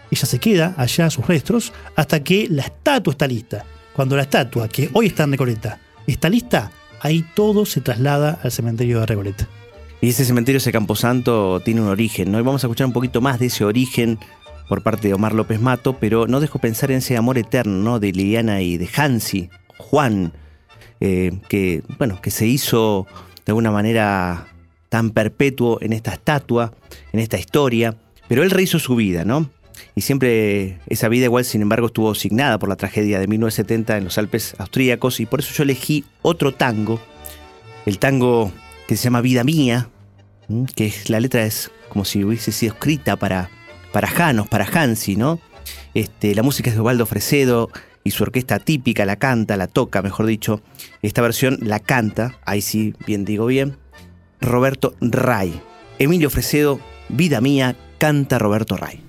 Ella 0.09 0.25
se 0.25 0.39
queda 0.39 0.73
allá, 0.77 1.09
sus 1.09 1.25
restos, 1.25 1.73
hasta 1.95 2.23
que 2.23 2.47
la 2.49 2.63
estatua 2.63 3.11
está 3.11 3.27
lista. 3.27 3.65
Cuando 3.93 4.15
la 4.15 4.23
estatua, 4.23 4.67
que 4.67 4.89
hoy 4.93 5.07
está 5.07 5.23
en 5.23 5.31
Recoleta, 5.31 5.79
está 6.07 6.29
lista, 6.29 6.71
ahí 7.01 7.25
todo 7.35 7.65
se 7.65 7.81
traslada 7.81 8.39
al 8.43 8.51
cementerio 8.51 8.99
de 8.99 9.05
Recoleta. 9.05 9.47
Y 10.01 10.09
ese 10.09 10.25
cementerio, 10.25 10.57
ese 10.57 10.71
Camposanto, 10.71 11.59
tiene 11.59 11.81
un 11.81 11.87
origen, 11.87 12.31
¿no? 12.31 12.39
Y 12.39 12.43
vamos 12.43 12.63
a 12.63 12.67
escuchar 12.67 12.87
un 12.87 12.93
poquito 12.93 13.21
más 13.21 13.39
de 13.39 13.47
ese 13.47 13.65
origen 13.65 14.17
por 14.67 14.81
parte 14.81 15.09
de 15.09 15.13
Omar 15.13 15.33
López 15.33 15.59
Mato, 15.59 15.97
pero 15.99 16.27
no 16.27 16.39
dejo 16.39 16.57
pensar 16.57 16.91
en 16.91 16.97
ese 16.97 17.17
amor 17.17 17.37
eterno, 17.37 17.77
¿no? 17.83 17.99
De 17.99 18.11
Liliana 18.11 18.61
y 18.61 18.77
de 18.77 18.89
Hansi, 18.95 19.49
Juan, 19.77 20.33
eh, 20.99 21.31
que, 21.49 21.83
bueno, 21.99 22.21
que 22.21 22.31
se 22.31 22.47
hizo 22.47 23.05
de 23.45 23.51
alguna 23.51 23.71
manera 23.71 24.47
tan 24.89 25.11
perpetuo 25.11 25.77
en 25.81 25.93
esta 25.93 26.13
estatua, 26.13 26.73
en 27.11 27.19
esta 27.19 27.37
historia, 27.37 27.95
pero 28.27 28.43
él 28.43 28.51
rehizo 28.51 28.79
su 28.79 28.95
vida, 28.95 29.25
¿no? 29.25 29.49
Y 29.95 30.01
siempre 30.01 30.79
esa 30.87 31.09
vida 31.09 31.25
igual, 31.25 31.45
sin 31.45 31.61
embargo, 31.61 31.87
estuvo 31.87 32.15
signada 32.15 32.59
por 32.59 32.69
la 32.69 32.75
tragedia 32.75 33.19
de 33.19 33.27
1970 33.27 33.97
en 33.97 34.03
los 34.05 34.17
Alpes 34.17 34.55
austríacos 34.57 35.19
y 35.19 35.25
por 35.25 35.39
eso 35.39 35.53
yo 35.53 35.63
elegí 35.63 36.05
otro 36.21 36.53
tango, 36.53 36.99
el 37.85 37.99
tango 37.99 38.51
que 38.87 38.95
se 38.95 39.05
llama 39.05 39.21
Vida 39.21 39.43
Mía, 39.43 39.89
que 40.75 40.93
la 41.07 41.19
letra 41.19 41.45
es 41.45 41.71
como 41.89 42.05
si 42.05 42.23
hubiese 42.23 42.51
sido 42.51 42.73
escrita 42.73 43.15
para, 43.15 43.49
para 43.91 44.07
Janos, 44.07 44.47
para 44.47 44.65
Hansi, 44.65 45.15
¿no? 45.15 45.39
Este, 45.93 46.35
la 46.35 46.43
música 46.43 46.69
es 46.69 46.75
de 46.75 46.81
Osvaldo 46.81 47.05
Fresedo 47.05 47.69
y 48.03 48.11
su 48.11 48.23
orquesta 48.23 48.59
típica 48.59 49.05
la 49.05 49.17
canta, 49.17 49.57
la 49.57 49.67
toca, 49.67 50.01
mejor 50.01 50.25
dicho. 50.25 50.61
Esta 51.01 51.21
versión 51.21 51.57
la 51.61 51.79
canta, 51.79 52.39
ahí 52.45 52.61
sí, 52.61 52.95
bien 53.05 53.25
digo 53.25 53.45
bien, 53.45 53.77
Roberto 54.39 54.95
Ray. 55.01 55.61
Emilio 55.99 56.29
Fresedo, 56.29 56.79
Vida 57.09 57.41
Mía, 57.41 57.75
canta 57.97 58.39
Roberto 58.39 58.77
Ray. 58.77 59.00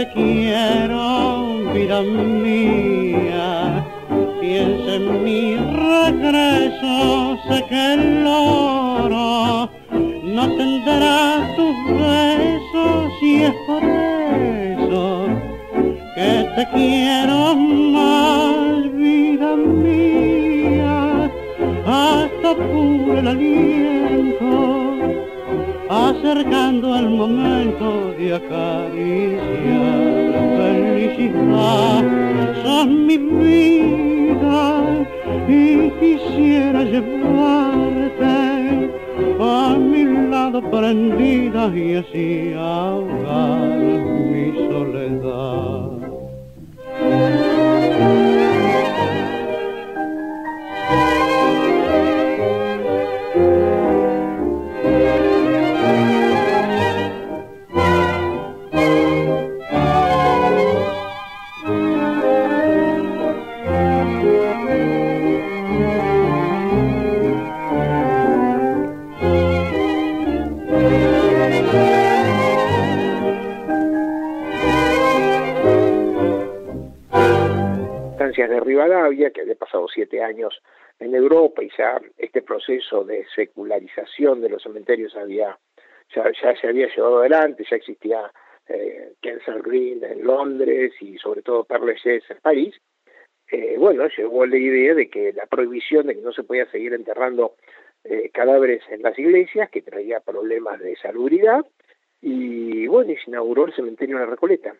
te 0.00 0.08
quiero, 0.12 1.72
vida 1.74 2.00
mía. 2.00 3.84
Piensa 4.40 4.94
en 4.94 5.24
mi 5.24 5.56
regreso, 5.56 7.36
sé 7.46 7.64
que 7.68 7.92
el 7.94 8.26
oro 8.26 9.70
no 10.24 10.44
tendrá 10.56 11.54
tus 11.54 11.76
besos 12.00 13.12
y 13.20 13.42
es 13.42 13.54
por 13.66 13.84
eso 13.84 15.28
que 16.14 16.48
te 16.56 16.68
quiero. 16.72 17.29
acercando 26.30 26.94
al 26.94 27.10
momento 27.10 28.14
de 28.16 28.34
acariciar 28.34 30.00
la 30.32 30.42
felicidad. 30.58 32.04
Sos 32.62 32.86
mi 32.86 33.16
vida 33.18 34.60
y 35.48 35.90
quisiera 35.98 36.84
llevarte 36.84 38.36
a 39.40 39.76
mi 39.76 40.04
lado 40.30 40.62
prendida 40.70 41.62
y 41.76 41.94
así 41.96 42.52
ahogar 42.56 43.78
mi 44.30 44.52
soledad. 44.68 45.90
Años 80.22 80.60
en 80.98 81.14
Europa 81.14 81.62
y 81.62 81.70
ya 81.76 82.00
este 82.18 82.42
proceso 82.42 83.04
de 83.04 83.26
secularización 83.34 84.40
de 84.40 84.50
los 84.50 84.62
cementerios 84.62 85.16
había 85.16 85.58
ya, 86.14 86.24
ya 86.42 86.56
se 86.60 86.68
había 86.68 86.88
llevado 86.94 87.20
adelante, 87.20 87.64
ya 87.68 87.76
existía 87.76 88.30
eh, 88.68 89.12
Kensal 89.20 89.62
Green 89.62 90.02
en 90.04 90.24
Londres 90.24 90.92
y 91.00 91.18
sobre 91.18 91.42
todo 91.42 91.64
Père 91.64 91.96
en 92.04 92.38
París, 92.42 92.74
eh, 93.50 93.76
bueno, 93.78 94.06
llegó 94.16 94.46
la 94.46 94.56
idea 94.56 94.94
de 94.94 95.08
que 95.10 95.32
la 95.32 95.46
prohibición 95.46 96.06
de 96.06 96.14
que 96.14 96.20
no 96.20 96.32
se 96.32 96.44
podía 96.44 96.70
seguir 96.70 96.94
enterrando 96.94 97.56
eh, 98.04 98.30
cadáveres 98.32 98.82
en 98.90 99.02
las 99.02 99.18
iglesias, 99.18 99.70
que 99.70 99.82
traía 99.82 100.20
problemas 100.20 100.78
de 100.80 100.96
salubridad, 100.96 101.66
y 102.20 102.86
bueno, 102.86 103.12
se 103.14 103.30
inauguró 103.30 103.66
el 103.66 103.74
cementerio 103.74 104.18
de 104.18 104.24
la 104.24 104.30
Recoleta. 104.30 104.74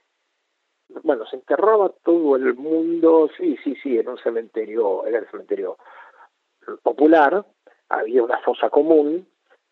Bueno, 1.03 1.27
se 1.27 1.37
enterraba 1.37 1.93
todo 2.03 2.37
el 2.37 2.55
mundo, 2.55 3.29
sí, 3.37 3.57
sí, 3.63 3.77
sí, 3.83 3.97
era 3.97 4.11
un 4.11 4.19
cementerio, 4.19 5.07
era 5.07 5.19
el 5.19 5.31
cementerio 5.31 5.79
popular, 6.83 7.45
había 7.89 8.23
una 8.23 8.39
fosa 8.39 8.71
común 8.71 9.27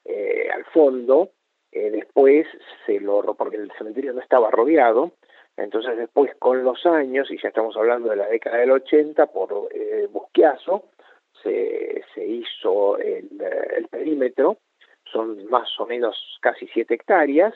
eh, 0.05 0.49
al 0.53 0.65
fondo, 0.67 1.31
eh, 1.71 1.91
después 1.91 2.47
se 2.87 3.01
lo, 3.01 3.23
porque 3.35 3.57
el 3.57 3.71
cementerio 3.77 4.13
no 4.13 4.21
estaba 4.21 4.51
rodeado, 4.51 5.13
entonces 5.57 5.97
después 5.97 6.35
con 6.39 6.63
los 6.65 6.87
años, 6.87 7.31
y 7.31 7.39
ya 7.41 7.49
estamos 7.49 7.77
hablando 7.77 8.11
de 8.11 8.17
la 8.17 8.29
década 8.29 8.59
del 8.59 8.71
80, 8.71 9.27
por 9.27 9.69
eh, 9.75 10.09
Busquiazo, 10.11 10.85
se, 11.43 12.05
se 12.15 12.25
hizo 12.25 12.99
el, 12.99 13.29
el, 13.77 13.89
perímetro, 13.89 14.59
son 15.13 15.47
más 15.47 15.69
o 15.79 15.87
menos 15.87 16.39
casi 16.41 16.67
siete 16.69 16.95
hectáreas, 16.95 17.55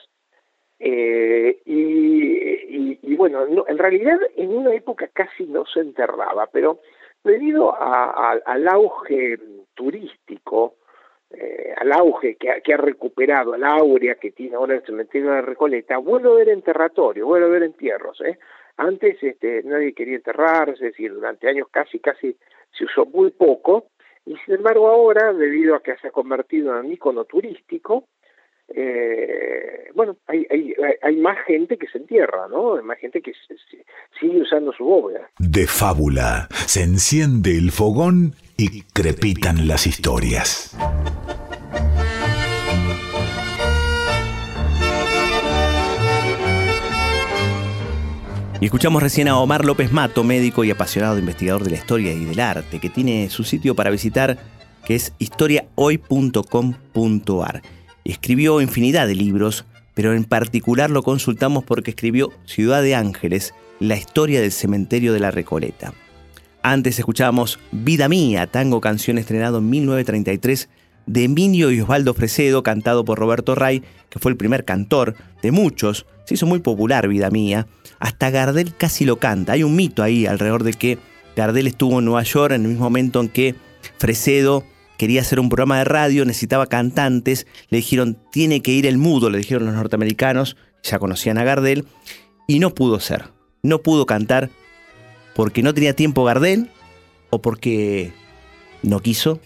eh, 0.85 1.63
y, 1.65 2.99
y, 3.03 3.15
bueno, 3.15 3.47
en 3.69 3.79
realidad 3.79 4.19
en 4.35 4.51
una 4.51 4.75
época 4.75 5.09
casi 5.13 5.45
no 5.45 5.65
se 5.65 5.79
enterraba, 5.79 6.49
pero 6.53 6.81
debido 7.23 7.73
a, 7.73 8.33
al 8.45 8.67
auge 8.67 9.39
turístico, 9.75 10.75
eh, 11.31 11.73
al 11.77 11.93
auge 11.93 12.35
que 12.35 12.51
ha, 12.51 12.61
que 12.61 12.75
ha, 12.75 12.79
recuperado, 12.79 13.53
al 13.53 13.63
aurea 13.63 14.17
que 14.17 14.33
tiene 14.33 14.57
ahora 14.57 14.75
el 14.75 14.85
cementerio 14.85 15.31
de 15.31 15.43
Recoleta, 15.43 15.99
vuelve 15.99 16.31
a 16.31 16.35
ver 16.35 16.49
enterratorio, 16.49 17.27
vuelve 17.27 17.47
a 17.47 17.51
ver 17.51 17.63
entierros. 17.63 18.21
¿eh? 18.23 18.41
Antes 18.77 19.23
este, 19.23 19.63
nadie 19.63 19.95
quería 19.95 20.17
enterrarse, 20.17 20.73
es 20.73 20.81
decir, 20.81 21.15
durante 21.15 21.49
años 21.49 21.69
casi, 21.71 22.01
casi 22.01 22.37
se 22.77 22.87
usó 22.87 23.07
muy 23.07 23.31
poco, 23.31 23.87
y 24.27 24.37
sin 24.39 24.57
embargo 24.57 24.89
ahora, 24.89 25.33
debido 25.33 25.77
a 25.77 25.83
que 25.83 25.97
se 25.99 26.09
ha 26.09 26.11
convertido 26.11 26.77
en 26.77 26.87
un 26.87 26.93
icono 26.93 27.25
turístico, 27.25 28.09
eh, 28.69 29.91
bueno, 29.95 30.17
hay, 30.27 30.47
hay, 30.51 30.75
hay, 31.03 31.17
más 31.17 31.37
gente 31.47 31.77
que 31.77 31.87
se 31.89 31.99
entierra, 31.99 32.49
¿no? 32.49 32.77
Hay 32.77 32.83
más 32.83 32.99
gente 32.99 33.21
que 33.21 33.33
se, 33.33 33.55
se, 33.71 33.85
sigue 34.19 34.41
usando 34.41 34.73
su 34.73 34.85
bóveda. 34.85 35.31
De 35.39 35.67
fábula, 35.67 36.49
se 36.51 36.83
enciende 36.83 37.59
el 37.59 37.71
fogón 37.71 38.35
y 38.57 38.83
crepitan 38.95 39.69
las 39.69 39.87
historias. 39.87 40.75
Y 48.63 48.65
escuchamos 48.67 49.03
recién 49.03 49.27
a 49.27 49.39
Omar 49.39 49.65
López 49.65 49.91
Mato, 49.91 50.23
médico 50.23 50.63
y 50.63 50.71
apasionado 50.71 51.19
investigador 51.19 51.65
de 51.65 51.71
la 51.71 51.77
historia 51.79 52.13
y 52.13 52.25
del 52.25 52.39
arte, 52.39 52.79
que 52.79 52.89
tiene 52.89 53.29
su 53.29 53.43
sitio 53.43 53.75
para 53.75 53.91
visitar, 53.91 54.39
que 54.85 54.95
es 54.95 55.13
historiahoy.com.ar. 55.19 57.63
Escribió 58.05 58.61
infinidad 58.61 59.07
de 59.07 59.15
libros, 59.15 59.65
pero 59.95 60.15
en 60.15 60.25
particular 60.25 60.91
lo 60.91 61.03
consultamos 61.03 61.65
porque 61.65 61.91
escribió 61.91 62.31
Ciudad 62.47 62.83
de 62.83 62.95
Ángeles, 62.95 63.55
la 63.79 63.97
historia 63.97 64.41
del 64.41 64.53
cementerio 64.53 65.13
de 65.13 65.21
la 65.21 65.31
Recoleta. 65.31 65.93
Antes 66.63 66.99
escuchábamos 66.99 67.59
Vida 67.73 68.09
Mía, 68.09 68.47
tango 68.47 68.81
canción 68.81 69.19
estrenado 69.19 69.59
en 69.59 69.71
1933 69.71 70.69
de 71.07 71.25
Emilio 71.25 71.71
y 71.71 71.81
Osvaldo 71.81 72.15
Fresedo, 72.15 72.63
cantado 72.63 73.05
por 73.05 73.19
Roberto 73.19 73.55
Ray, 73.55 73.83
que 74.09 74.19
fue 74.19 74.31
el 74.31 74.37
primer 74.37 74.65
cantor 74.65 75.17
de 75.43 75.51
muchos. 75.51 76.07
Se 76.25 76.35
hizo 76.35 76.47
muy 76.47 76.61
popular 76.61 77.09
Vida 77.09 77.31
Mía. 77.31 77.67
Hasta 77.99 78.31
Gardel 78.31 78.75
casi 78.77 79.05
lo 79.05 79.17
canta. 79.17 79.55
Hay 79.55 79.65
un 79.65 79.75
mito 79.75 80.03
ahí 80.03 80.27
alrededor 80.27 80.63
de 80.63 80.75
que 80.75 80.99
Gardel 81.35 81.67
estuvo 81.67 81.99
en 81.99 82.05
Nueva 82.05 82.23
York 82.23 82.55
en 82.55 82.63
el 82.63 82.69
mismo 82.69 82.85
momento 82.85 83.21
en 83.21 83.29
que 83.29 83.55
Fresedo 83.99 84.65
quería 85.03 85.23
hacer 85.23 85.41
un 85.41 85.49
programa 85.49 85.79
de 85.79 85.85
radio, 85.85 86.25
necesitaba 86.25 86.69
cantantes. 86.69 87.49
Le 87.71 87.79
dijeron, 87.79 88.19
tiene 88.31 88.63
que 88.63 88.71
ir 88.71 88.87
el 88.87 88.99
mudo, 88.99 89.31
le 89.31 89.39
dijeron 89.39 89.67
los 89.67 89.75
norteamericanos, 89.75 90.57
ya 90.85 91.01
conocían 91.01 91.39
a 91.39 91.43
Gardel, 91.43 91.87
y 92.47 92.61
no 92.61 92.73
pudo 92.73 93.01
ser. 93.01 93.25
No 93.65 93.83
pudo 93.83 94.07
cantar 94.07 94.51
porque 95.35 95.65
no 95.65 95.75
tenía 95.75 95.97
tiempo 95.97 96.23
Gardel 96.23 96.71
o 97.31 97.43
porque 97.43 98.13
no 98.85 99.01
quiso. 99.01 99.41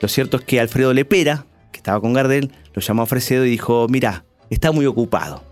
Lo 0.00 0.06
cierto 0.06 0.36
es 0.36 0.44
que 0.44 0.60
Alfredo 0.60 0.94
Lepera, 0.94 1.46
que 1.72 1.78
estaba 1.78 2.00
con 2.00 2.12
Gardel, 2.12 2.52
lo 2.72 2.80
llamó 2.80 3.02
a 3.02 3.06
Fresedo 3.06 3.44
y 3.44 3.50
dijo, 3.50 3.88
mira, 3.88 4.24
está 4.50 4.70
muy 4.70 4.86
ocupado. 4.86 5.42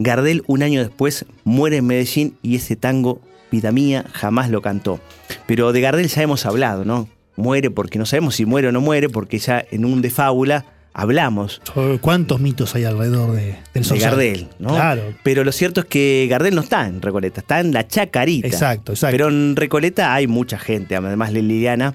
Gardel 0.00 0.44
un 0.46 0.62
año 0.62 0.82
después 0.82 1.24
muere 1.44 1.78
en 1.78 1.86
Medellín 1.86 2.36
y 2.42 2.56
ese 2.56 2.76
tango, 2.76 3.22
Vida 3.50 3.72
Mía, 3.72 4.04
jamás 4.12 4.50
lo 4.50 4.60
cantó. 4.60 5.00
Pero 5.46 5.72
de 5.72 5.80
Gardel 5.80 6.08
ya 6.08 6.20
hemos 6.20 6.44
hablado, 6.44 6.84
¿no? 6.84 7.08
Muere 7.42 7.70
porque 7.70 7.98
no 7.98 8.06
sabemos 8.06 8.36
si 8.36 8.46
muere 8.46 8.68
o 8.68 8.72
no 8.72 8.80
muere, 8.80 9.08
porque 9.08 9.38
ya 9.38 9.64
en 9.70 9.84
un 9.84 10.00
de 10.00 10.10
fábula 10.10 10.64
hablamos. 10.94 11.60
¿Cuántos 12.00 12.40
mitos 12.40 12.74
hay 12.74 12.84
alrededor 12.84 13.32
de, 13.32 13.56
del 13.74 13.84
de 13.84 13.98
Gardel, 13.98 14.48
¿no? 14.58 14.70
Claro. 14.70 15.14
Pero 15.22 15.44
lo 15.44 15.52
cierto 15.52 15.80
es 15.80 15.86
que 15.86 16.26
Gardel 16.30 16.54
no 16.54 16.60
está 16.60 16.86
en 16.86 17.02
Recoleta, 17.02 17.40
está 17.40 17.60
en 17.60 17.72
la 17.72 17.86
Chacarita. 17.86 18.46
Exacto, 18.46 18.92
exacto. 18.92 19.12
Pero 19.12 19.28
en 19.28 19.56
Recoleta 19.56 20.14
hay 20.14 20.26
mucha 20.26 20.58
gente, 20.58 20.96
además 20.96 21.32
de 21.32 21.42
Liliana, 21.42 21.94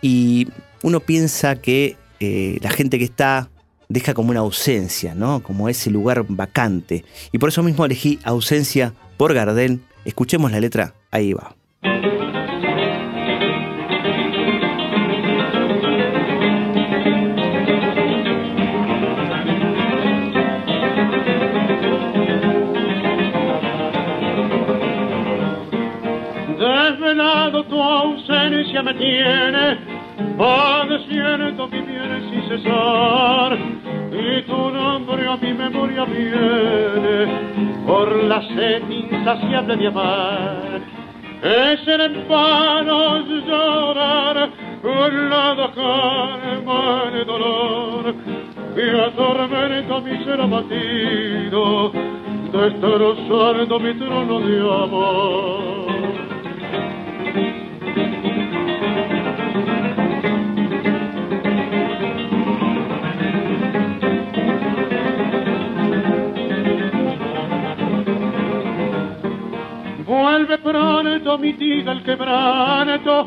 y 0.00 0.48
uno 0.82 1.00
piensa 1.00 1.56
que 1.56 1.96
eh, 2.20 2.58
la 2.62 2.70
gente 2.70 2.98
que 2.98 3.04
está 3.04 3.48
deja 3.88 4.14
como 4.14 4.30
una 4.30 4.40
ausencia, 4.40 5.14
¿no? 5.14 5.42
Como 5.42 5.68
ese 5.68 5.90
lugar 5.90 6.24
vacante. 6.28 7.04
Y 7.32 7.38
por 7.38 7.48
eso 7.48 7.62
mismo 7.62 7.84
elegí 7.84 8.18
ausencia 8.24 8.92
por 9.16 9.34
Gardel. 9.34 9.80
Escuchemos 10.04 10.52
la 10.52 10.60
letra, 10.60 10.94
ahí 11.10 11.32
va. 11.32 11.56
Ausencia 28.44 28.82
me 28.82 28.94
tiene, 28.94 29.78
padeciendo 30.36 31.66
mi 31.68 31.80
bien 31.80 32.30
sin 32.30 32.48
cesar, 32.48 33.58
y 34.12 34.42
tu 34.42 34.70
nombre 34.70 35.26
a 35.26 35.36
mi 35.36 35.52
memoria 35.54 36.04
viene, 36.04 37.84
por 37.86 38.24
la 38.24 38.42
sed 38.42 38.82
insaciable 38.88 39.76
de 39.76 39.86
amar. 39.86 40.80
Es 41.42 41.88
en 41.88 42.28
vano 42.28 43.18
llorar 43.18 44.50
con 44.82 45.30
la 45.30 45.70
calma 45.74 47.10
de 47.12 47.24
dolor 47.24 48.14
que 48.74 49.00
atormenta 49.00 50.00
mi 50.00 50.24
ser 50.24 50.40
abatido, 50.40 51.92
destrozando 52.52 53.80
mi 53.80 53.94
trono 53.94 54.40
de 54.40 54.58
amor. 54.58 55.83
Vuelve 70.54 70.58
pronto, 70.58 71.38
mitiga 71.38 71.92
el 71.92 72.02
quebranto, 72.02 73.26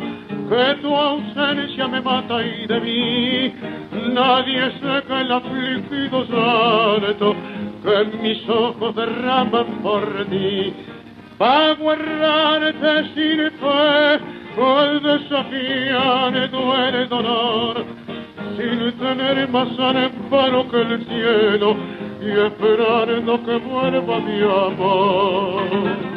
que 0.49 0.75
tu 0.81 0.95
ausencia 0.95 1.87
me 1.87 1.99
mata 1.99 2.41
y 2.41 2.65
de 2.67 2.79
mí 2.79 3.53
nadie 4.13 4.71
seca 4.79 5.21
el 5.21 5.31
afligido 5.31 6.25
santo 6.27 7.35
que 7.83 8.17
mis 8.21 8.47
ojos 8.49 8.95
derraman 8.95 9.65
por 9.83 10.25
ti. 10.29 10.73
Pago 11.37 11.91
errarte 11.91 13.03
sin 13.13 13.51
fe, 13.59 14.19
al 14.61 15.01
desafiar 15.01 16.49
duele 16.49 17.07
dolor, 17.07 17.85
sin 18.57 18.91
tener 18.99 19.49
más 19.49 19.67
amparo 19.79 20.69
que 20.69 20.81
el 20.81 21.05
cielo 21.05 21.75
y 22.21 22.29
esperando 22.31 23.43
que 23.43 23.57
vuelva 23.57 24.19
mi 24.19 24.41
amor. 24.41 26.16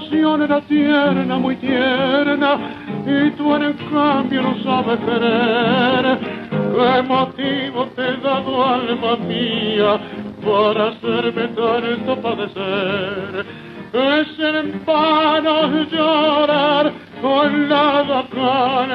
Pasión 0.00 0.42
era 0.42 0.60
tierna, 0.62 1.36
muy 1.36 1.56
tierna, 1.56 2.58
y 3.06 3.30
tú 3.32 3.54
en 3.56 3.72
cambio 3.92 4.42
no 4.42 4.62
sabes 4.62 4.98
querer. 5.00 6.18
¿Qué 6.50 7.02
motivo 7.02 7.86
te 7.96 8.02
he 8.02 8.16
dado, 8.18 8.64
alma 8.64 9.16
mía, 9.16 10.00
para 10.44 10.88
hacerme 10.88 11.48
tanto 11.48 12.16
padecer. 12.22 13.46
Es 13.92 14.38
en 14.38 14.84
vano 14.86 15.84
llorar 15.84 16.92
con 17.20 17.68
la 17.68 18.02
boca 18.02 18.86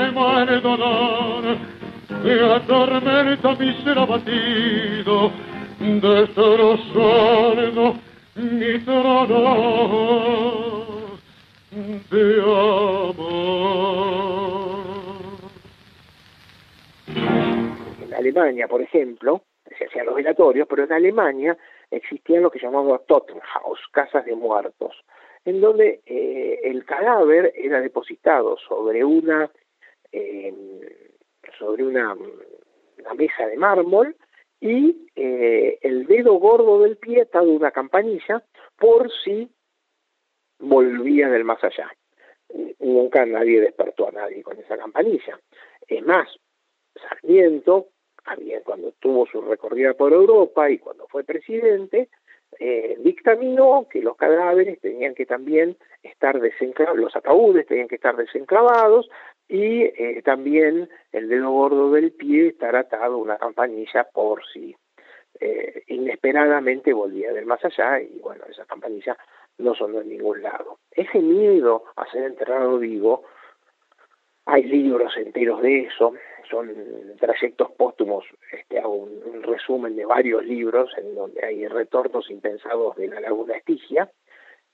el 0.49 0.61
dolor 0.61 1.57
que 2.23 2.53
atormenta 2.55 3.55
mi 3.55 3.73
ser 3.83 3.99
abatido, 3.99 5.31
destrozando 6.01 7.83
mi 8.35 8.79
trono 8.79 10.74
En 11.75 12.03
Alemania, 18.13 18.67
por 18.69 18.81
ejemplo, 18.81 19.41
se 19.77 19.85
hacían 19.85 20.05
los 20.05 20.15
velatorios, 20.15 20.67
pero 20.69 20.85
en 20.85 20.93
Alemania 20.93 21.57
existían 21.91 22.43
lo 22.43 22.51
que 22.51 22.59
llamaba 22.59 22.99
Totenhaus, 22.99 23.79
casas 23.91 24.23
de 24.23 24.35
muertos, 24.35 24.95
en 25.43 25.59
donde 25.59 25.99
eh, 26.05 26.61
el 26.63 26.85
cadáver 26.85 27.51
era 27.55 27.81
depositado 27.81 28.57
sobre 28.57 29.03
una 29.03 29.51
eh, 30.13 30.53
sobre 31.59 31.83
una, 31.83 32.15
mesa 33.17 33.47
de 33.47 33.57
mármol 33.57 34.15
y 34.61 35.09
eh, 35.15 35.77
el 35.81 36.07
dedo 36.07 36.35
gordo 36.35 36.81
del 36.83 36.95
pie 36.97 37.23
atado 37.23 37.51
a 37.51 37.55
una 37.55 37.71
campanilla 37.71 38.43
por 38.77 39.11
si 39.23 39.49
volvía 40.59 41.29
del 41.29 41.43
más 41.43 41.63
allá. 41.63 41.91
Nunca 42.79 43.25
nadie 43.25 43.61
despertó 43.61 44.07
a 44.07 44.11
nadie 44.11 44.43
con 44.43 44.57
esa 44.57 44.77
campanilla. 44.77 45.39
Es 45.87 46.03
más, 46.05 46.27
Sarmiento, 46.95 47.87
cuando 48.63 48.91
tuvo 48.99 49.25
su 49.27 49.41
recorrida 49.41 49.93
por 49.93 50.13
Europa 50.13 50.69
y 50.69 50.79
cuando 50.79 51.07
fue 51.07 51.23
presidente, 51.23 52.09
eh, 52.59 52.95
dictaminó 52.99 53.87
que 53.89 54.01
los 54.01 54.15
cadáveres 54.15 54.79
tenían 54.79 55.13
que 55.13 55.25
también 55.25 55.77
estar 56.03 56.39
desenclavados, 56.39 56.99
los 56.99 57.15
ataúdes 57.15 57.67
tenían 57.67 57.87
que 57.87 57.95
estar 57.95 58.15
desenclavados 58.15 59.09
y 59.47 59.83
eh, 59.83 60.21
también 60.23 60.89
el 61.11 61.27
dedo 61.27 61.51
gordo 61.51 61.91
del 61.91 62.13
pie 62.13 62.47
estar 62.47 62.75
atado 62.75 63.15
a 63.15 63.17
una 63.17 63.37
campanilla 63.37 64.07
por 64.11 64.41
si 64.53 64.75
eh, 65.39 65.83
inesperadamente 65.87 66.93
volvía 66.93 67.33
del 67.33 67.45
más 67.45 67.63
allá 67.65 67.99
y 67.99 68.19
bueno, 68.19 68.45
esa 68.49 68.65
campanilla 68.65 69.17
no 69.57 69.75
sonó 69.75 70.01
en 70.01 70.09
ningún 70.09 70.41
lado. 70.41 70.79
Ese 70.91 71.19
miedo 71.19 71.83
a 71.95 72.09
ser 72.11 72.23
enterrado 72.23 72.77
vivo, 72.79 73.23
hay 74.45 74.63
libros 74.63 75.15
enteros 75.17 75.61
de 75.61 75.85
eso, 75.85 76.13
son 76.49 76.71
trayectos 77.19 77.71
póstumos, 77.71 78.25
este, 78.51 78.79
hago 78.79 78.95
un, 78.95 79.43
resumen 79.43 79.95
de 79.95 80.05
varios 80.05 80.43
libros 80.45 80.91
en 80.97 81.15
donde 81.15 81.43
hay 81.43 81.67
retornos 81.67 82.29
impensados 82.29 82.95
de 82.95 83.07
la 83.07 83.19
laguna 83.19 83.55
Estigia, 83.55 84.09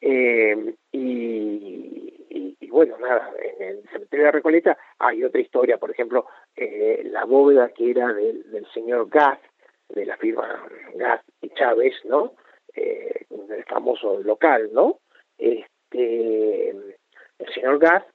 eh, 0.01 0.73
y, 0.91 2.67
bueno, 2.69 2.97
nada, 2.97 3.31
en 3.59 3.67
el 3.67 3.83
cementerio 3.89 4.25
de 4.25 4.31
Recoleta 4.31 4.77
hay 4.97 5.23
otra 5.23 5.41
historia, 5.41 5.77
por 5.77 5.91
ejemplo, 5.91 6.25
eh, 6.55 7.01
la 7.05 7.25
bóveda 7.25 7.69
que 7.69 7.91
era 7.91 8.11
del, 8.13 8.43
señor 8.73 9.09
Gath, 9.09 9.41
de 9.89 10.05
la 10.05 10.17
firma 10.17 10.67
Gath 10.95 11.23
y 11.41 11.49
Chávez, 11.49 11.93
¿no? 12.05 12.33
Eh, 12.75 13.25
el 13.49 13.63
famoso 13.65 14.19
local, 14.19 14.69
¿no? 14.73 14.99
Este, 15.37 16.69
el 16.69 17.53
señor 17.53 17.79
Gath 17.79 18.07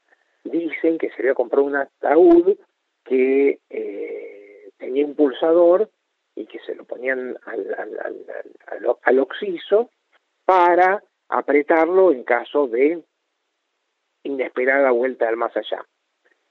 dicen 0.45 0.99
que 0.99 1.11
se 1.11 1.17
había 1.21 1.35
comprado 1.35 1.67
un 1.67 1.77
ataúd 1.77 2.57
que 3.05 3.61
eh, 3.71 4.71
tenía 4.79 5.05
un 5.05 5.15
pulsador 5.15 5.91
y 6.35 6.47
que 6.47 6.59
se 6.61 6.75
lo 6.75 6.85
ponían 6.85 7.37
al, 7.45 7.75
al, 7.75 7.99
al, 8.67 8.97
al, 9.03 9.19
oxiso 9.19 9.91
para 10.45 11.03
apretarlo 11.29 12.13
en 12.13 12.25
caso 12.25 12.69
de 12.69 13.03
inesperada 14.23 14.91
vuelta 14.91 15.29
al 15.29 15.37
más 15.37 15.57
allá. 15.57 15.85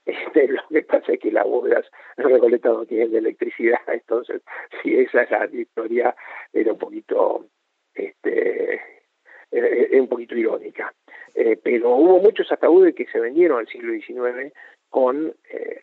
Este, 0.06 0.46
lo 0.46 0.62
que 0.68 0.82
pasa 0.82 1.14
es 1.14 1.18
que 1.18 1.32
las 1.32 1.44
bóvedas 1.44 1.84
recolectas 2.16 2.72
no 2.72 2.86
tienen 2.86 3.10
de 3.10 3.18
electricidad, 3.18 3.80
entonces 3.88 4.40
si 4.80 4.96
esa 4.96 5.22
es 5.22 5.30
la 5.30 5.46
historia 5.46 6.16
era 6.52 6.72
un 6.72 6.78
poquito 6.78 7.46
este 7.96 8.80
es 9.50 10.00
un 10.00 10.08
poquito 10.08 10.34
irónica. 10.36 10.92
Eh, 11.34 11.58
pero 11.62 11.94
hubo 11.96 12.20
muchos 12.20 12.50
ataúdes 12.50 12.94
que 12.94 13.06
se 13.06 13.20
vendieron 13.20 13.58
al 13.58 13.68
siglo 13.68 13.92
XIX 13.92 14.52
con, 14.88 15.34
eh, 15.50 15.80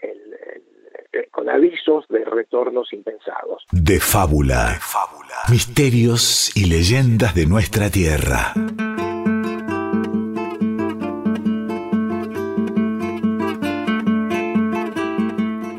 el, 1.12 1.30
con 1.30 1.50
avisos 1.50 2.06
de 2.10 2.26
retornos 2.26 2.92
impensados. 2.92 3.64
De 3.72 4.00
fábula. 4.00 4.72
de 4.74 4.80
fábula. 4.80 5.36
Misterios 5.50 6.56
y 6.56 6.70
leyendas 6.70 7.36
de 7.36 7.46
nuestra 7.46 7.90
tierra. 7.90 8.54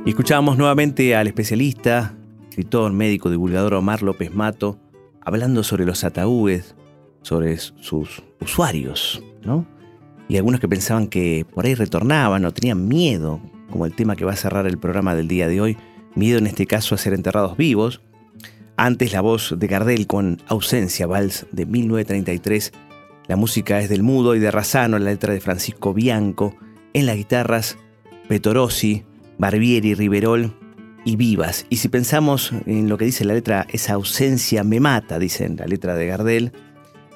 Y 0.07 0.11
escuchábamos 0.11 0.59
nuevamente 0.59 1.17
al 1.17 1.27
especialista, 1.27 2.15
escritor, 2.51 2.93
médico, 2.93 3.31
divulgador 3.31 3.75
Omar 3.75 4.03
López 4.03 4.35
Mato, 4.35 4.79
hablando 5.25 5.63
sobre 5.63 5.85
los 5.85 6.05
ataúdes, 6.05 6.75
sobre 7.23 7.57
sus 7.57 8.23
usuarios, 8.41 9.23
¿no? 9.43 9.67
Y 10.29 10.37
algunos 10.37 10.61
que 10.61 10.69
pensaban 10.69 11.09
que 11.09 11.47
por 11.53 11.67
ahí 11.67 11.75
retornaban 11.75 12.45
o 12.45 12.53
tenían 12.53 12.89
miedo, 12.89 13.41
como 13.71 13.87
el 13.87 13.95
tema 13.95 14.17
que 14.17 14.25
va 14.25 14.33
a 14.33 14.37
cerrar 14.37 14.67
el 14.67 14.79
programa 14.79 15.15
del 15.15 15.29
día 15.29 15.49
de 15.49 15.61
hoy, 15.61 15.77
miedo 16.15 16.39
en 16.39 16.47
este 16.47 16.67
caso 16.67 16.95
a 16.95 16.99
ser 16.99 17.13
enterrados 17.13 17.57
vivos. 17.57 18.01
Antes 18.77 19.13
la 19.13 19.21
voz 19.21 19.55
de 19.57 19.67
Gardel 19.67 20.07
con 20.07 20.43
Ausencia, 20.47 21.07
Vals 21.07 21.47
de 21.53 21.67
1933. 21.67 22.73
La 23.29 23.37
música 23.37 23.81
es 23.81 23.89
del 23.89 24.03
Mudo 24.03 24.35
y 24.35 24.39
de 24.39 24.51
Razano, 24.51 24.99
la 24.99 25.11
letra 25.11 25.33
de 25.33 25.41
Francisco 25.41 25.95
Bianco. 25.95 26.57
En 26.93 27.07
las 27.07 27.17
guitarras, 27.17 27.79
Petorossi, 28.29 29.05
Barbieri, 29.39 29.95
Riverol 29.95 30.55
y 31.05 31.17
Vivas. 31.17 31.67
Y 31.71 31.77
si 31.77 31.89
pensamos 31.89 32.53
en 32.67 32.89
lo 32.89 32.99
que 32.99 33.05
dice 33.05 33.25
la 33.25 33.35
letra, 33.35 33.67
esa 33.71 33.95
ausencia 33.95 34.65
me 34.65 34.81
mata, 34.81 35.19
dicen 35.19 35.57
la 35.57 35.67
letra 35.67 35.95
de 35.95 36.07
Gardel 36.07 36.53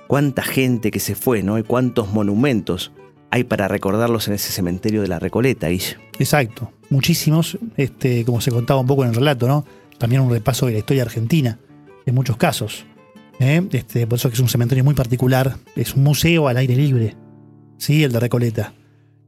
cuánta 0.09 0.43
gente 0.43 0.91
que 0.91 0.99
se 0.99 1.15
fue, 1.15 1.45
¿no? 1.45 1.59
Y 1.59 1.63
cuántos 1.63 2.13
monumentos 2.13 2.91
hay 3.31 3.45
para 3.45 3.69
recordarlos 3.69 4.27
en 4.27 4.35
ese 4.35 4.51
cementerio 4.51 5.03
de 5.03 5.09
la 5.09 5.21
Recoleta, 5.21 5.69
Guille. 5.69 5.97
Exacto, 6.19 6.73
muchísimos, 6.91 7.59
este, 7.77 8.25
como 8.25 8.41
se 8.41 8.51
contaba 8.51 8.81
un 8.81 8.87
poco 8.87 9.05
en 9.05 9.11
el 9.11 9.15
relato, 9.15 9.47
¿no? 9.47 9.65
También 9.99 10.23
un 10.23 10.31
repaso 10.31 10.67
de 10.67 10.73
la 10.73 10.79
historia 10.79 11.03
argentina, 11.03 11.59
en 12.07 12.15
muchos 12.15 12.37
casos. 12.37 12.87
¿eh? 13.39 13.63
Este, 13.71 14.07
por 14.07 14.19
eso 14.19 14.29
es 14.29 14.33
que 14.33 14.37
es 14.37 14.41
un 14.41 14.49
cementerio 14.49 14.83
muy 14.83 14.95
particular, 14.95 15.57
es 15.77 15.95
un 15.95 16.03
museo 16.03 16.49
al 16.49 16.57
aire 16.57 16.75
libre, 16.75 17.17
¿sí? 17.77 18.03
El 18.03 18.13
de 18.13 18.21
Recoleta. 18.21 18.73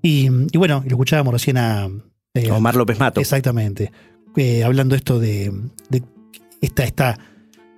Y, 0.03 0.31
bueno, 0.57 0.83
lo 0.85 0.91
escuchábamos 0.91 1.35
recién 1.35 1.59
a... 1.59 1.89
Eh, 2.33 2.51
Omar 2.51 2.75
López 2.75 2.99
Mato. 2.99 3.21
Exactamente. 3.21 3.93
Eh, 4.37 4.65
hablando 4.65 4.95
esto 4.95 5.19
de, 5.19 5.53
de 5.89 6.03
esta, 6.61 6.85
esta 6.85 7.19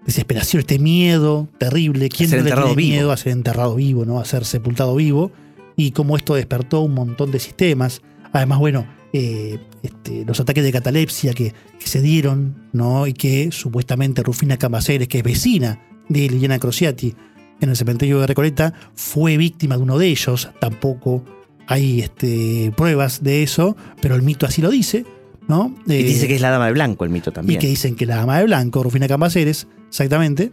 desesperación, 0.05 0.61
este 0.61 0.79
miedo 0.79 1.49
terrible. 1.59 2.09
¿Quién 2.09 2.31
no 2.31 2.37
le 2.37 2.53
tiene 2.53 2.77
miedo 2.77 3.13
a 3.13 3.17
ser 3.17 3.33
enterrado 3.33 3.75
vivo, 3.75 4.05
¿no? 4.05 4.21
a 4.21 4.25
ser 4.25 4.45
sepultado 4.45 4.95
vivo? 4.97 5.33
Y 5.77 5.93
cómo 5.93 6.17
esto 6.17 6.35
despertó 6.35 6.81
un 6.81 6.95
montón 6.95 7.31
de 7.31 7.39
sistemas. 7.39 8.03
Además, 8.33 8.59
bueno, 8.59 8.87
eh, 9.13 9.59
este, 9.83 10.25
los 10.25 10.41
ataques 10.41 10.65
de 10.65 10.73
catalepsia 10.73 11.35
que, 11.35 11.55
se 11.79 12.01
dieron, 12.01 12.69
¿no? 12.73 13.09
Y 13.09 13.13
que 13.13 13.51
supuestamente 13.51 14.23
Rufina 14.23 14.57
Cambaceres, 14.57 15.09
que 15.09 15.19
es 15.19 15.25
vecina 15.25 15.81
de 16.09 16.29
Liliana 16.29 16.61
Crociati 16.61 17.15
en 17.61 17.71
el 17.71 17.77
cementerio 17.77 18.21
de 18.21 18.29
Recoleta, 18.29 18.73
fue 18.95 19.37
víctima 19.37 19.77
de 19.77 19.83
uno 19.83 19.99
de 19.99 20.07
ellos. 20.07 20.49
Tampoco 20.61 21.25
hay 21.67 22.01
este, 22.01 22.73
pruebas 22.77 23.23
de 23.25 23.43
eso, 23.43 23.77
pero 24.01 24.15
el 24.15 24.23
mito 24.23 24.47
así 24.47 24.63
lo 24.63 24.71
dice. 24.71 25.05
¿No? 25.49 25.75
y 25.87 26.03
dice 26.03 26.25
eh, 26.25 26.29
que 26.29 26.35
es 26.37 26.41
la 26.41 26.51
dama 26.51 26.67
de 26.67 26.73
blanco 26.73 27.05
el 27.05 27.11
mito 27.11 27.33
también. 27.33 27.59
Y 27.59 27.61
que 27.61 27.69
dicen 27.69 27.97
que 27.97 28.07
la 28.07 28.17
dama 28.17 28.39
de 28.39 28.45
blanco, 28.45 28.83
Rufina 28.83 29.09
Cambaceres, 29.09 29.67
exactamente. 29.89 30.53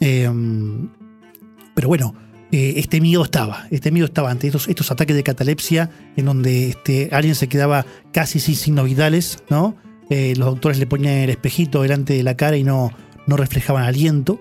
Em, 0.00 0.88
pero 1.74 1.88
bueno, 1.88 2.14
eh, 2.52 2.74
este 2.76 3.00
miedo 3.00 3.24
estaba, 3.24 3.66
este 3.70 3.90
miedo 3.90 4.06
estaba 4.06 4.30
ante 4.30 4.46
estos, 4.46 4.68
estos 4.68 4.90
ataques 4.90 5.16
de 5.16 5.22
catalepsia 5.22 5.90
en 6.16 6.26
donde 6.26 6.70
este, 6.70 7.08
alguien 7.12 7.34
se 7.34 7.48
quedaba 7.48 7.86
casi 8.12 8.40
sin 8.40 8.54
signos 8.54 8.84
vitales, 8.84 9.38
¿no? 9.50 9.76
Eh, 10.08 10.34
los 10.36 10.46
doctores 10.46 10.78
le 10.78 10.86
ponían 10.86 11.14
el 11.14 11.30
espejito 11.30 11.82
delante 11.82 12.14
de 12.14 12.22
la 12.22 12.36
cara 12.36 12.56
y 12.56 12.62
no, 12.62 12.92
no 13.26 13.36
reflejaban 13.36 13.82
aliento, 13.82 14.40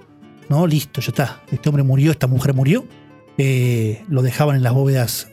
¿no? 0.50 0.68
Listo, 0.68 1.02
ya 1.02 1.10
está, 1.10 1.44
este 1.52 1.70
hombre 1.70 1.84
murió, 1.84 2.12
esta 2.12 2.28
mujer 2.28 2.54
murió. 2.54 2.86
lo 4.08 4.22
dejaban 4.22 4.56
en 4.56 4.64
las 4.64 4.74
bóvedas 4.74 5.28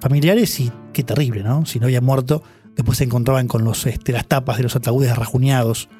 familiares 0.00 0.60
y 0.60 0.70
qué 0.92 1.02
terrible, 1.02 1.42
¿no? 1.42 1.66
Si 1.66 1.80
no 1.80 1.86
había 1.86 2.00
muerto, 2.00 2.42
Después 2.80 2.96
se 2.96 3.04
encontraban 3.04 3.46
con 3.46 3.62
los, 3.62 3.84
este, 3.84 4.10
las 4.10 4.26
tapas 4.26 4.56
de 4.56 4.62
los 4.62 4.74
ataúdes 4.74 5.14
rajuñados, 5.14 5.90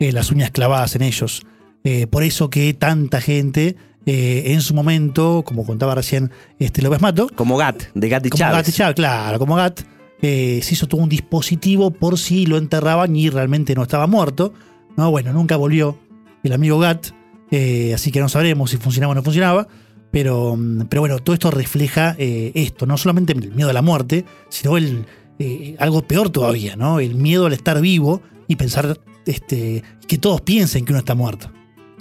eh, 0.00 0.10
las 0.10 0.32
uñas 0.32 0.50
clavadas 0.50 0.96
en 0.96 1.02
ellos. 1.02 1.46
Eh, 1.84 2.08
por 2.08 2.24
eso 2.24 2.50
que 2.50 2.74
tanta 2.74 3.20
gente 3.20 3.76
eh, 4.04 4.42
en 4.46 4.60
su 4.60 4.74
momento, 4.74 5.44
como 5.46 5.64
contaba 5.64 5.94
recién 5.94 6.32
este 6.58 6.82
López 6.82 7.00
Mato. 7.00 7.28
Como 7.36 7.56
GAT, 7.56 7.84
de 7.94 8.08
GAT 8.08 8.26
y 8.26 8.30
como 8.30 8.38
Chávez. 8.40 8.66
Gat 8.66 8.74
Chávez, 8.74 8.96
claro, 8.96 9.38
como 9.38 9.54
GAT. 9.54 9.82
se 10.20 10.68
hizo 10.72 10.88
todo 10.88 11.02
un 11.02 11.08
dispositivo 11.08 11.92
por 11.92 12.18
si 12.18 12.46
lo 12.46 12.56
enterraban 12.56 13.14
y 13.14 13.30
realmente 13.30 13.76
no 13.76 13.84
estaba 13.84 14.08
muerto. 14.08 14.52
No, 14.96 15.12
bueno, 15.12 15.32
nunca 15.32 15.54
volvió 15.54 15.96
el 16.42 16.52
amigo 16.52 16.80
GAT. 16.80 17.12
eh, 17.52 17.92
así 17.94 18.10
que 18.10 18.18
no 18.18 18.28
sabremos 18.28 18.72
si 18.72 18.76
funcionaba 18.78 19.12
o 19.12 19.14
no 19.14 19.22
funcionaba. 19.22 19.68
Pero, 20.10 20.56
mm, 20.56 20.86
pero 20.88 21.02
bueno, 21.02 21.20
todo 21.20 21.34
esto 21.34 21.52
refleja 21.52 22.16
esto, 22.18 22.86
no 22.86 22.98
solamente 22.98 23.34
el 23.34 23.52
miedo 23.52 23.70
a 23.70 23.72
la 23.72 23.82
muerte, 23.82 24.24
sino 24.48 24.76
el, 24.76 25.06
eh, 25.38 25.76
algo 25.78 26.02
peor 26.06 26.30
todavía, 26.30 26.76
¿no? 26.76 27.00
El 27.00 27.14
miedo 27.14 27.46
al 27.46 27.52
estar 27.52 27.80
vivo 27.80 28.22
y 28.48 28.56
pensar 28.56 28.98
este, 29.26 29.82
que 30.06 30.18
todos 30.18 30.40
piensen 30.42 30.84
que 30.84 30.92
uno 30.92 30.98
está 31.00 31.14
muerto. 31.14 31.50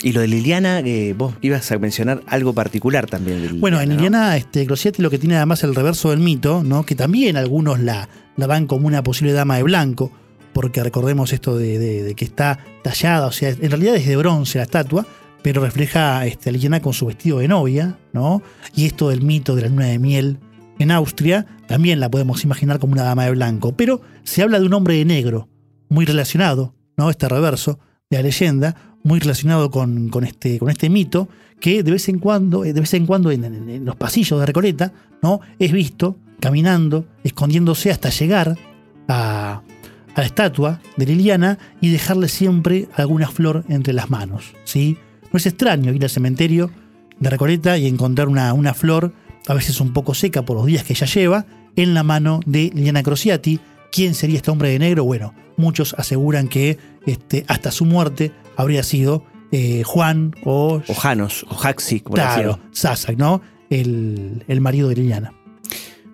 Y 0.01 0.11
lo 0.11 0.19
de 0.21 0.27
Liliana, 0.27 0.79
eh, 0.81 1.13
vos 1.17 1.33
ibas 1.41 1.71
a 1.71 1.77
mencionar 1.79 2.21
algo 2.27 2.51
particular 2.53 3.05
también. 3.07 3.41
de 3.41 3.47
Bueno, 3.53 3.79
en 3.79 3.89
¿no? 3.89 3.95
Liliana 3.95 4.35
este, 4.35 4.65
Grosietti 4.65 5.01
lo 5.01 5.09
que 5.09 5.17
tiene 5.17 5.37
además 5.37 5.63
el 5.63 5.73
reverso 5.75 6.09
del 6.09 6.19
mito, 6.19 6.61
¿no? 6.63 6.85
que 6.85 6.95
también 6.95 7.37
algunos 7.37 7.79
la, 7.79 8.09
la 8.35 8.47
van 8.47 8.67
como 8.67 8.87
una 8.87 9.01
posible 9.03 9.31
dama 9.31 9.55
de 9.57 9.63
blanco, 9.63 10.11
porque 10.51 10.83
recordemos 10.83 11.31
esto 11.31 11.57
de, 11.57 11.79
de- 11.79 12.03
de 12.03 12.15
que 12.15 12.25
está 12.25 12.59
tallada, 12.83 13.27
o 13.27 13.31
sea, 13.31 13.49
en 13.49 13.69
realidad 13.71 13.95
es 13.95 14.05
de 14.05 14.15
bronce 14.17 14.57
la 14.57 14.65
estatua, 14.65 15.07
pero 15.41 15.61
refleja 15.61 16.25
este, 16.25 16.49
a 16.49 16.51
Liliana 16.51 16.81
con 16.81 16.93
su 16.93 17.05
vestido 17.05 17.39
de 17.39 17.47
novia, 17.47 17.97
¿no? 18.11 18.41
Y 18.75 18.85
esto 18.85 19.09
del 19.09 19.21
mito 19.21 19.55
de 19.55 19.61
la 19.63 19.67
luna 19.69 19.85
de 19.85 19.99
miel 19.99 20.37
en 20.79 20.91
Austria, 20.91 21.45
también 21.67 21.99
la 21.99 22.09
podemos 22.09 22.43
imaginar 22.43 22.79
como 22.79 22.93
una 22.93 23.03
dama 23.03 23.25
de 23.25 23.31
blanco, 23.31 23.75
pero 23.75 24.01
se 24.23 24.41
habla 24.41 24.59
de 24.59 24.65
un 24.65 24.73
hombre 24.73 24.95
de 24.95 25.05
negro, 25.05 25.49
muy 25.89 26.05
relacionado, 26.05 26.73
¿no? 26.97 27.09
Este 27.09 27.29
reverso 27.29 27.79
de 28.09 28.17
la 28.17 28.23
leyenda, 28.23 28.75
muy 29.03 29.19
relacionado 29.19 29.69
con, 29.69 30.11
este, 30.23 30.59
este 30.67 30.89
mito, 30.89 31.29
que 31.59 31.83
de 31.83 31.91
vez 31.91 32.09
en 32.09 32.19
cuando, 32.19 32.65
eh, 32.65 32.73
de 32.73 32.79
vez 32.79 32.93
en 32.93 33.05
cuando 33.05 33.31
en, 33.31 33.85
los 33.85 33.95
pasillos 33.95 34.39
de 34.39 34.45
Recoleta, 34.45 34.93
¿no? 35.21 35.39
Es 35.59 35.71
visto 35.71 36.17
caminando, 36.39 37.05
escondiéndose 37.23 37.91
hasta 37.91 38.09
llegar 38.09 38.57
a, 39.07 39.61
la 40.15 40.23
estatua 40.23 40.79
de 40.95 41.07
Liliana 41.07 41.57
y 41.81 41.89
dejarle 41.89 42.27
siempre 42.27 42.87
alguna 42.95 43.27
flor 43.29 43.63
entre 43.67 43.93
las 43.93 44.11
manos, 44.11 44.53
¿sí? 44.63 44.97
No 45.31 45.37
es 45.37 45.45
extraño 45.47 45.91
ir 45.91 46.03
al 46.03 46.09
cementerio 46.09 46.69
de 47.19 47.29
Recoleta 47.29 47.77
y 47.77 47.87
encontrar 47.87 48.27
una 48.27 48.73
flor, 48.73 49.13
a 49.47 49.53
veces 49.53 49.79
un 49.81 49.93
poco 49.93 50.13
seca 50.13 50.43
por 50.43 50.57
los 50.57 50.65
días 50.65 50.83
que 50.83 50.93
ella 50.93 51.07
lleva, 51.07 51.45
en 51.75 51.93
la 51.93 52.03
mano 52.03 52.39
de 52.45 52.71
Liliana 52.73 53.03
Crociati. 53.03 53.59
¿Quién 53.91 54.15
sería 54.15 54.37
este 54.37 54.51
hombre 54.51 54.69
de 54.69 54.79
negro? 54.79 55.03
Bueno, 55.03 55.33
muchos 55.57 55.93
aseguran 55.97 56.47
que 56.47 56.77
este, 57.05 57.45
hasta 57.47 57.71
su 57.71 57.85
muerte 57.85 58.31
habría 58.55 58.83
sido 58.83 59.23
eh, 59.51 59.83
Juan 59.83 60.33
o, 60.43 60.81
O 60.87 60.93
Janos, 60.95 61.45
o 61.49 61.55
como 62.03 62.15
le 62.17 62.23
claro. 62.23 62.59
Sasak, 62.71 63.17
¿no? 63.17 63.41
El, 63.69 64.43
el 64.47 64.61
marido 64.61 64.89
de 64.89 64.95
Liliana. 64.95 65.33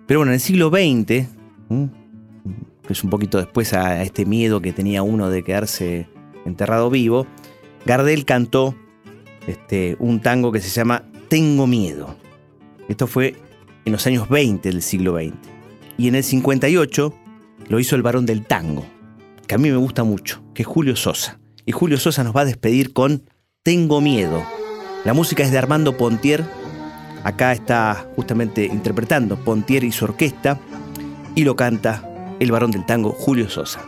Pero 0.06 0.20
bueno, 0.20 0.32
en 0.32 0.34
el 0.34 0.40
siglo 0.40 0.68
XX, 0.68 1.06
que 1.06 2.92
es 2.92 3.04
un 3.04 3.10
poquito 3.10 3.38
después 3.38 3.72
a 3.72 4.02
este 4.02 4.26
miedo 4.26 4.60
que 4.60 4.72
tenía 4.72 5.02
uno 5.02 5.30
de 5.30 5.42
quedarse 5.42 6.08
enterrado 6.44 6.90
vivo, 6.90 7.26
Gardel 7.86 8.24
cantó 8.24 8.74
este, 9.46 9.96
un 10.00 10.20
tango 10.20 10.52
que 10.52 10.60
se 10.60 10.68
llama 10.68 11.04
Tengo 11.28 11.66
Miedo. 11.66 12.16
Esto 12.90 13.06
fue 13.06 13.36
en 13.84 13.92
los 13.92 14.04
años 14.08 14.28
20 14.28 14.68
del 14.68 14.82
siglo 14.82 15.16
XX. 15.16 15.32
Y 15.96 16.08
en 16.08 16.16
el 16.16 16.24
58 16.24 17.14
lo 17.68 17.78
hizo 17.78 17.94
el 17.94 18.02
varón 18.02 18.26
del 18.26 18.44
tango, 18.44 18.84
que 19.46 19.54
a 19.54 19.58
mí 19.58 19.70
me 19.70 19.76
gusta 19.76 20.02
mucho, 20.02 20.42
que 20.54 20.62
es 20.62 20.68
Julio 20.68 20.96
Sosa. 20.96 21.38
Y 21.64 21.70
Julio 21.70 21.98
Sosa 21.98 22.24
nos 22.24 22.34
va 22.34 22.40
a 22.40 22.46
despedir 22.46 22.92
con 22.92 23.22
Tengo 23.62 24.00
Miedo. 24.00 24.42
La 25.04 25.14
música 25.14 25.44
es 25.44 25.52
de 25.52 25.58
Armando 25.58 25.96
Pontier, 25.96 26.44
Acá 27.22 27.52
está 27.52 28.08
justamente 28.16 28.64
interpretando 28.64 29.36
Pontier 29.36 29.84
y 29.84 29.92
su 29.92 30.06
orquesta 30.06 30.58
y 31.34 31.44
lo 31.44 31.54
canta 31.54 32.34
el 32.40 32.50
varón 32.50 32.70
del 32.70 32.86
tango 32.86 33.12
Julio 33.12 33.48
Sosa. 33.50 33.80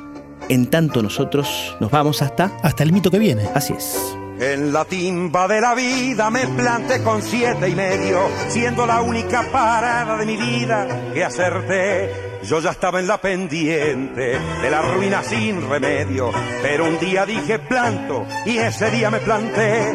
En 0.48 0.68
tanto 0.70 1.02
nosotros 1.02 1.76
nos 1.80 1.90
vamos 1.90 2.20
hasta... 2.20 2.56
Hasta 2.62 2.82
el 2.82 2.92
mito 2.92 3.10
que 3.10 3.18
viene. 3.18 3.48
Así 3.54 3.72
es. 3.72 4.16
En 4.42 4.72
la 4.72 4.84
timba 4.84 5.46
de 5.46 5.60
la 5.60 5.72
vida 5.72 6.28
me 6.28 6.48
planté 6.48 7.00
con 7.04 7.22
siete 7.22 7.68
y 7.68 7.76
medio, 7.76 8.28
siendo 8.48 8.84
la 8.84 9.00
única 9.00 9.44
parada 9.52 10.16
de 10.16 10.26
mi 10.26 10.36
vida 10.36 11.12
que 11.14 11.22
acerté. 11.22 12.31
Yo 12.44 12.58
ya 12.58 12.70
estaba 12.70 12.98
en 12.98 13.06
la 13.06 13.20
pendiente 13.20 14.36
de 14.62 14.70
la 14.70 14.82
ruina 14.82 15.22
sin 15.22 15.68
remedio, 15.68 16.32
pero 16.60 16.86
un 16.86 16.98
día 16.98 17.24
dije 17.24 17.60
planto 17.60 18.26
y 18.44 18.58
ese 18.58 18.90
día 18.90 19.10
me 19.10 19.20
planté. 19.20 19.94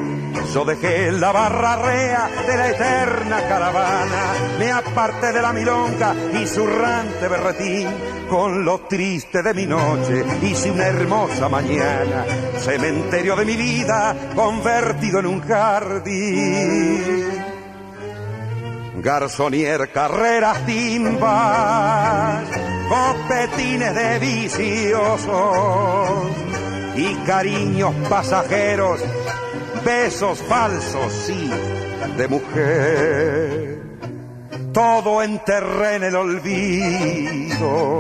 Yo 0.53 0.63
dejé 0.63 1.11
la 1.11 1.33
barra 1.33 1.75
rea 1.75 2.29
de 2.47 2.57
la 2.57 2.69
eterna 2.69 3.47
caravana, 3.47 4.33
me 4.57 4.71
aparté 4.71 5.33
de 5.33 5.41
la 5.41 5.51
milonga 5.51 6.15
y 6.41 6.47
su 6.47 6.65
rante 6.65 7.27
berretín. 7.27 7.89
Con 8.29 8.63
lo 8.63 8.79
triste 8.81 9.43
de 9.43 9.53
mi 9.53 9.65
noche 9.65 10.23
hice 10.41 10.71
una 10.71 10.87
hermosa 10.87 11.49
mañana, 11.49 12.25
cementerio 12.59 13.35
de 13.35 13.45
mi 13.45 13.57
vida 13.57 14.15
convertido 14.35 15.19
en 15.19 15.27
un 15.27 15.41
jardín. 15.41 17.46
Garzonier, 18.99 19.91
carreras, 19.91 20.65
timbas, 20.65 22.43
copetines 22.89 23.93
de 23.93 24.19
viciosos 24.19 25.29
y 26.95 27.13
cariños 27.25 27.93
pasajeros, 28.09 28.99
besos 29.85 30.39
falsos, 30.39 31.13
sí, 31.13 31.49
de 32.17 32.27
mujer. 32.27 33.77
Todo 34.73 35.21
enterré 35.21 35.95
en 35.95 36.03
el 36.03 36.15
olvido 36.15 37.99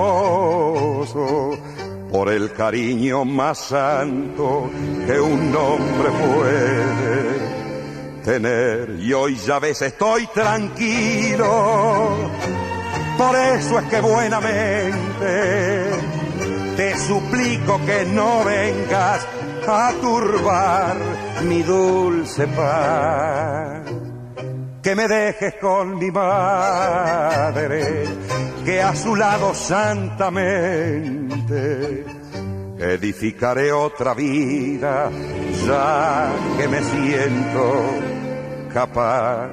por 2.13 2.29
el 2.29 2.53
cariño 2.53 3.25
más 3.25 3.59
santo 3.59 4.71
que 5.07 5.19
un 5.19 5.57
hombre 5.57 6.11
puede 6.11 7.52
y 8.25 9.13
hoy 9.13 9.37
ya 9.37 9.59
ves 9.59 9.83
estoy 9.83 10.27
tranquilo. 10.29 12.31
Por 13.19 13.37
eso 13.37 13.79
es 13.79 13.85
que 13.87 14.01
buenamente 14.01 15.91
te 16.77 16.99
suplico 16.99 17.81
que 17.85 18.07
no 18.07 18.45
vengas 18.45 19.27
a 19.67 19.93
turbar 20.01 20.97
mi 21.45 21.63
dulce 21.63 22.47
paz 22.49 23.83
que 24.83 24.97
me 24.97 25.07
dejes 25.07 25.55
con 25.61 25.99
mi 25.99 26.11
madre 26.11 28.05
que 28.65 28.83
a 28.83 28.97
su 28.97 29.15
lado 29.15 29.55
santamente 29.55 31.03
edificaré 32.83 33.73
otra 33.73 34.15
vida 34.15 35.11
ya 35.67 36.33
que 36.59 36.69
me 36.69 36.83
siento 36.83 37.85
capaz. 38.73 39.51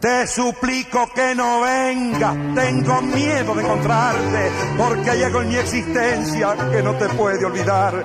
Te 0.00 0.26
suplico 0.26 1.08
que 1.14 1.34
no 1.34 1.60
vengas, 1.60 2.34
tengo 2.56 3.02
miedo 3.02 3.54
de 3.54 3.62
encontrarte, 3.62 4.50
porque 4.76 5.10
hay 5.10 5.22
algo 5.22 5.42
en 5.42 5.48
mi 5.50 5.56
existencia 5.56 6.56
que 6.72 6.82
no 6.82 6.94
te 6.96 7.08
puede 7.10 7.44
olvidar. 7.44 8.04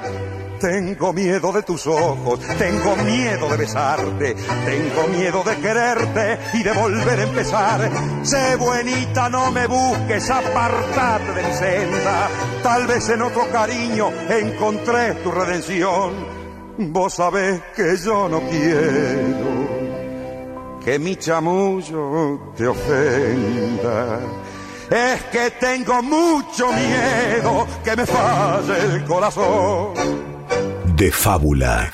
Tengo 0.60 1.14
miedo 1.14 1.52
de 1.52 1.62
tus 1.62 1.86
ojos, 1.86 2.40
tengo 2.58 2.96
miedo 2.98 3.48
de 3.50 3.58
besarte, 3.58 4.36
tengo 4.66 5.08
miedo 5.08 5.44
de 5.44 5.56
quererte 5.58 6.40
y 6.54 6.64
de 6.64 6.72
volver 6.72 7.20
a 7.20 7.24
empezar. 7.24 7.92
Sé 8.24 8.56
buenita, 8.56 9.30
no 9.30 9.52
me 9.52 9.68
busques, 9.68 10.30
apartate 10.30 11.34
de 11.34 11.44
mi 11.44 11.54
senda. 11.54 12.30
Tal 12.64 12.88
vez 12.88 13.08
en 13.10 13.22
otro 13.22 13.48
cariño 13.52 14.10
encontré 14.30 15.14
tu 15.16 15.32
redención. 15.32 16.14
Vos 16.80 17.14
sabés 17.14 17.62
que 17.76 17.96
yo 17.98 18.28
no 18.28 18.42
quiero 18.42 19.68
que 20.84 20.98
mi 20.98 21.18
chamullo 21.18 22.54
te 22.56 22.68
ofenda. 22.68 24.20
Es 24.90 25.24
que 25.24 25.52
tengo 25.60 26.02
mucho 26.02 26.72
miedo 26.72 27.68
que 27.84 27.96
me 27.96 28.06
falle 28.06 28.96
el 28.96 29.04
corazón. 29.04 30.37
De 30.98 31.12
fábula. 31.12 31.92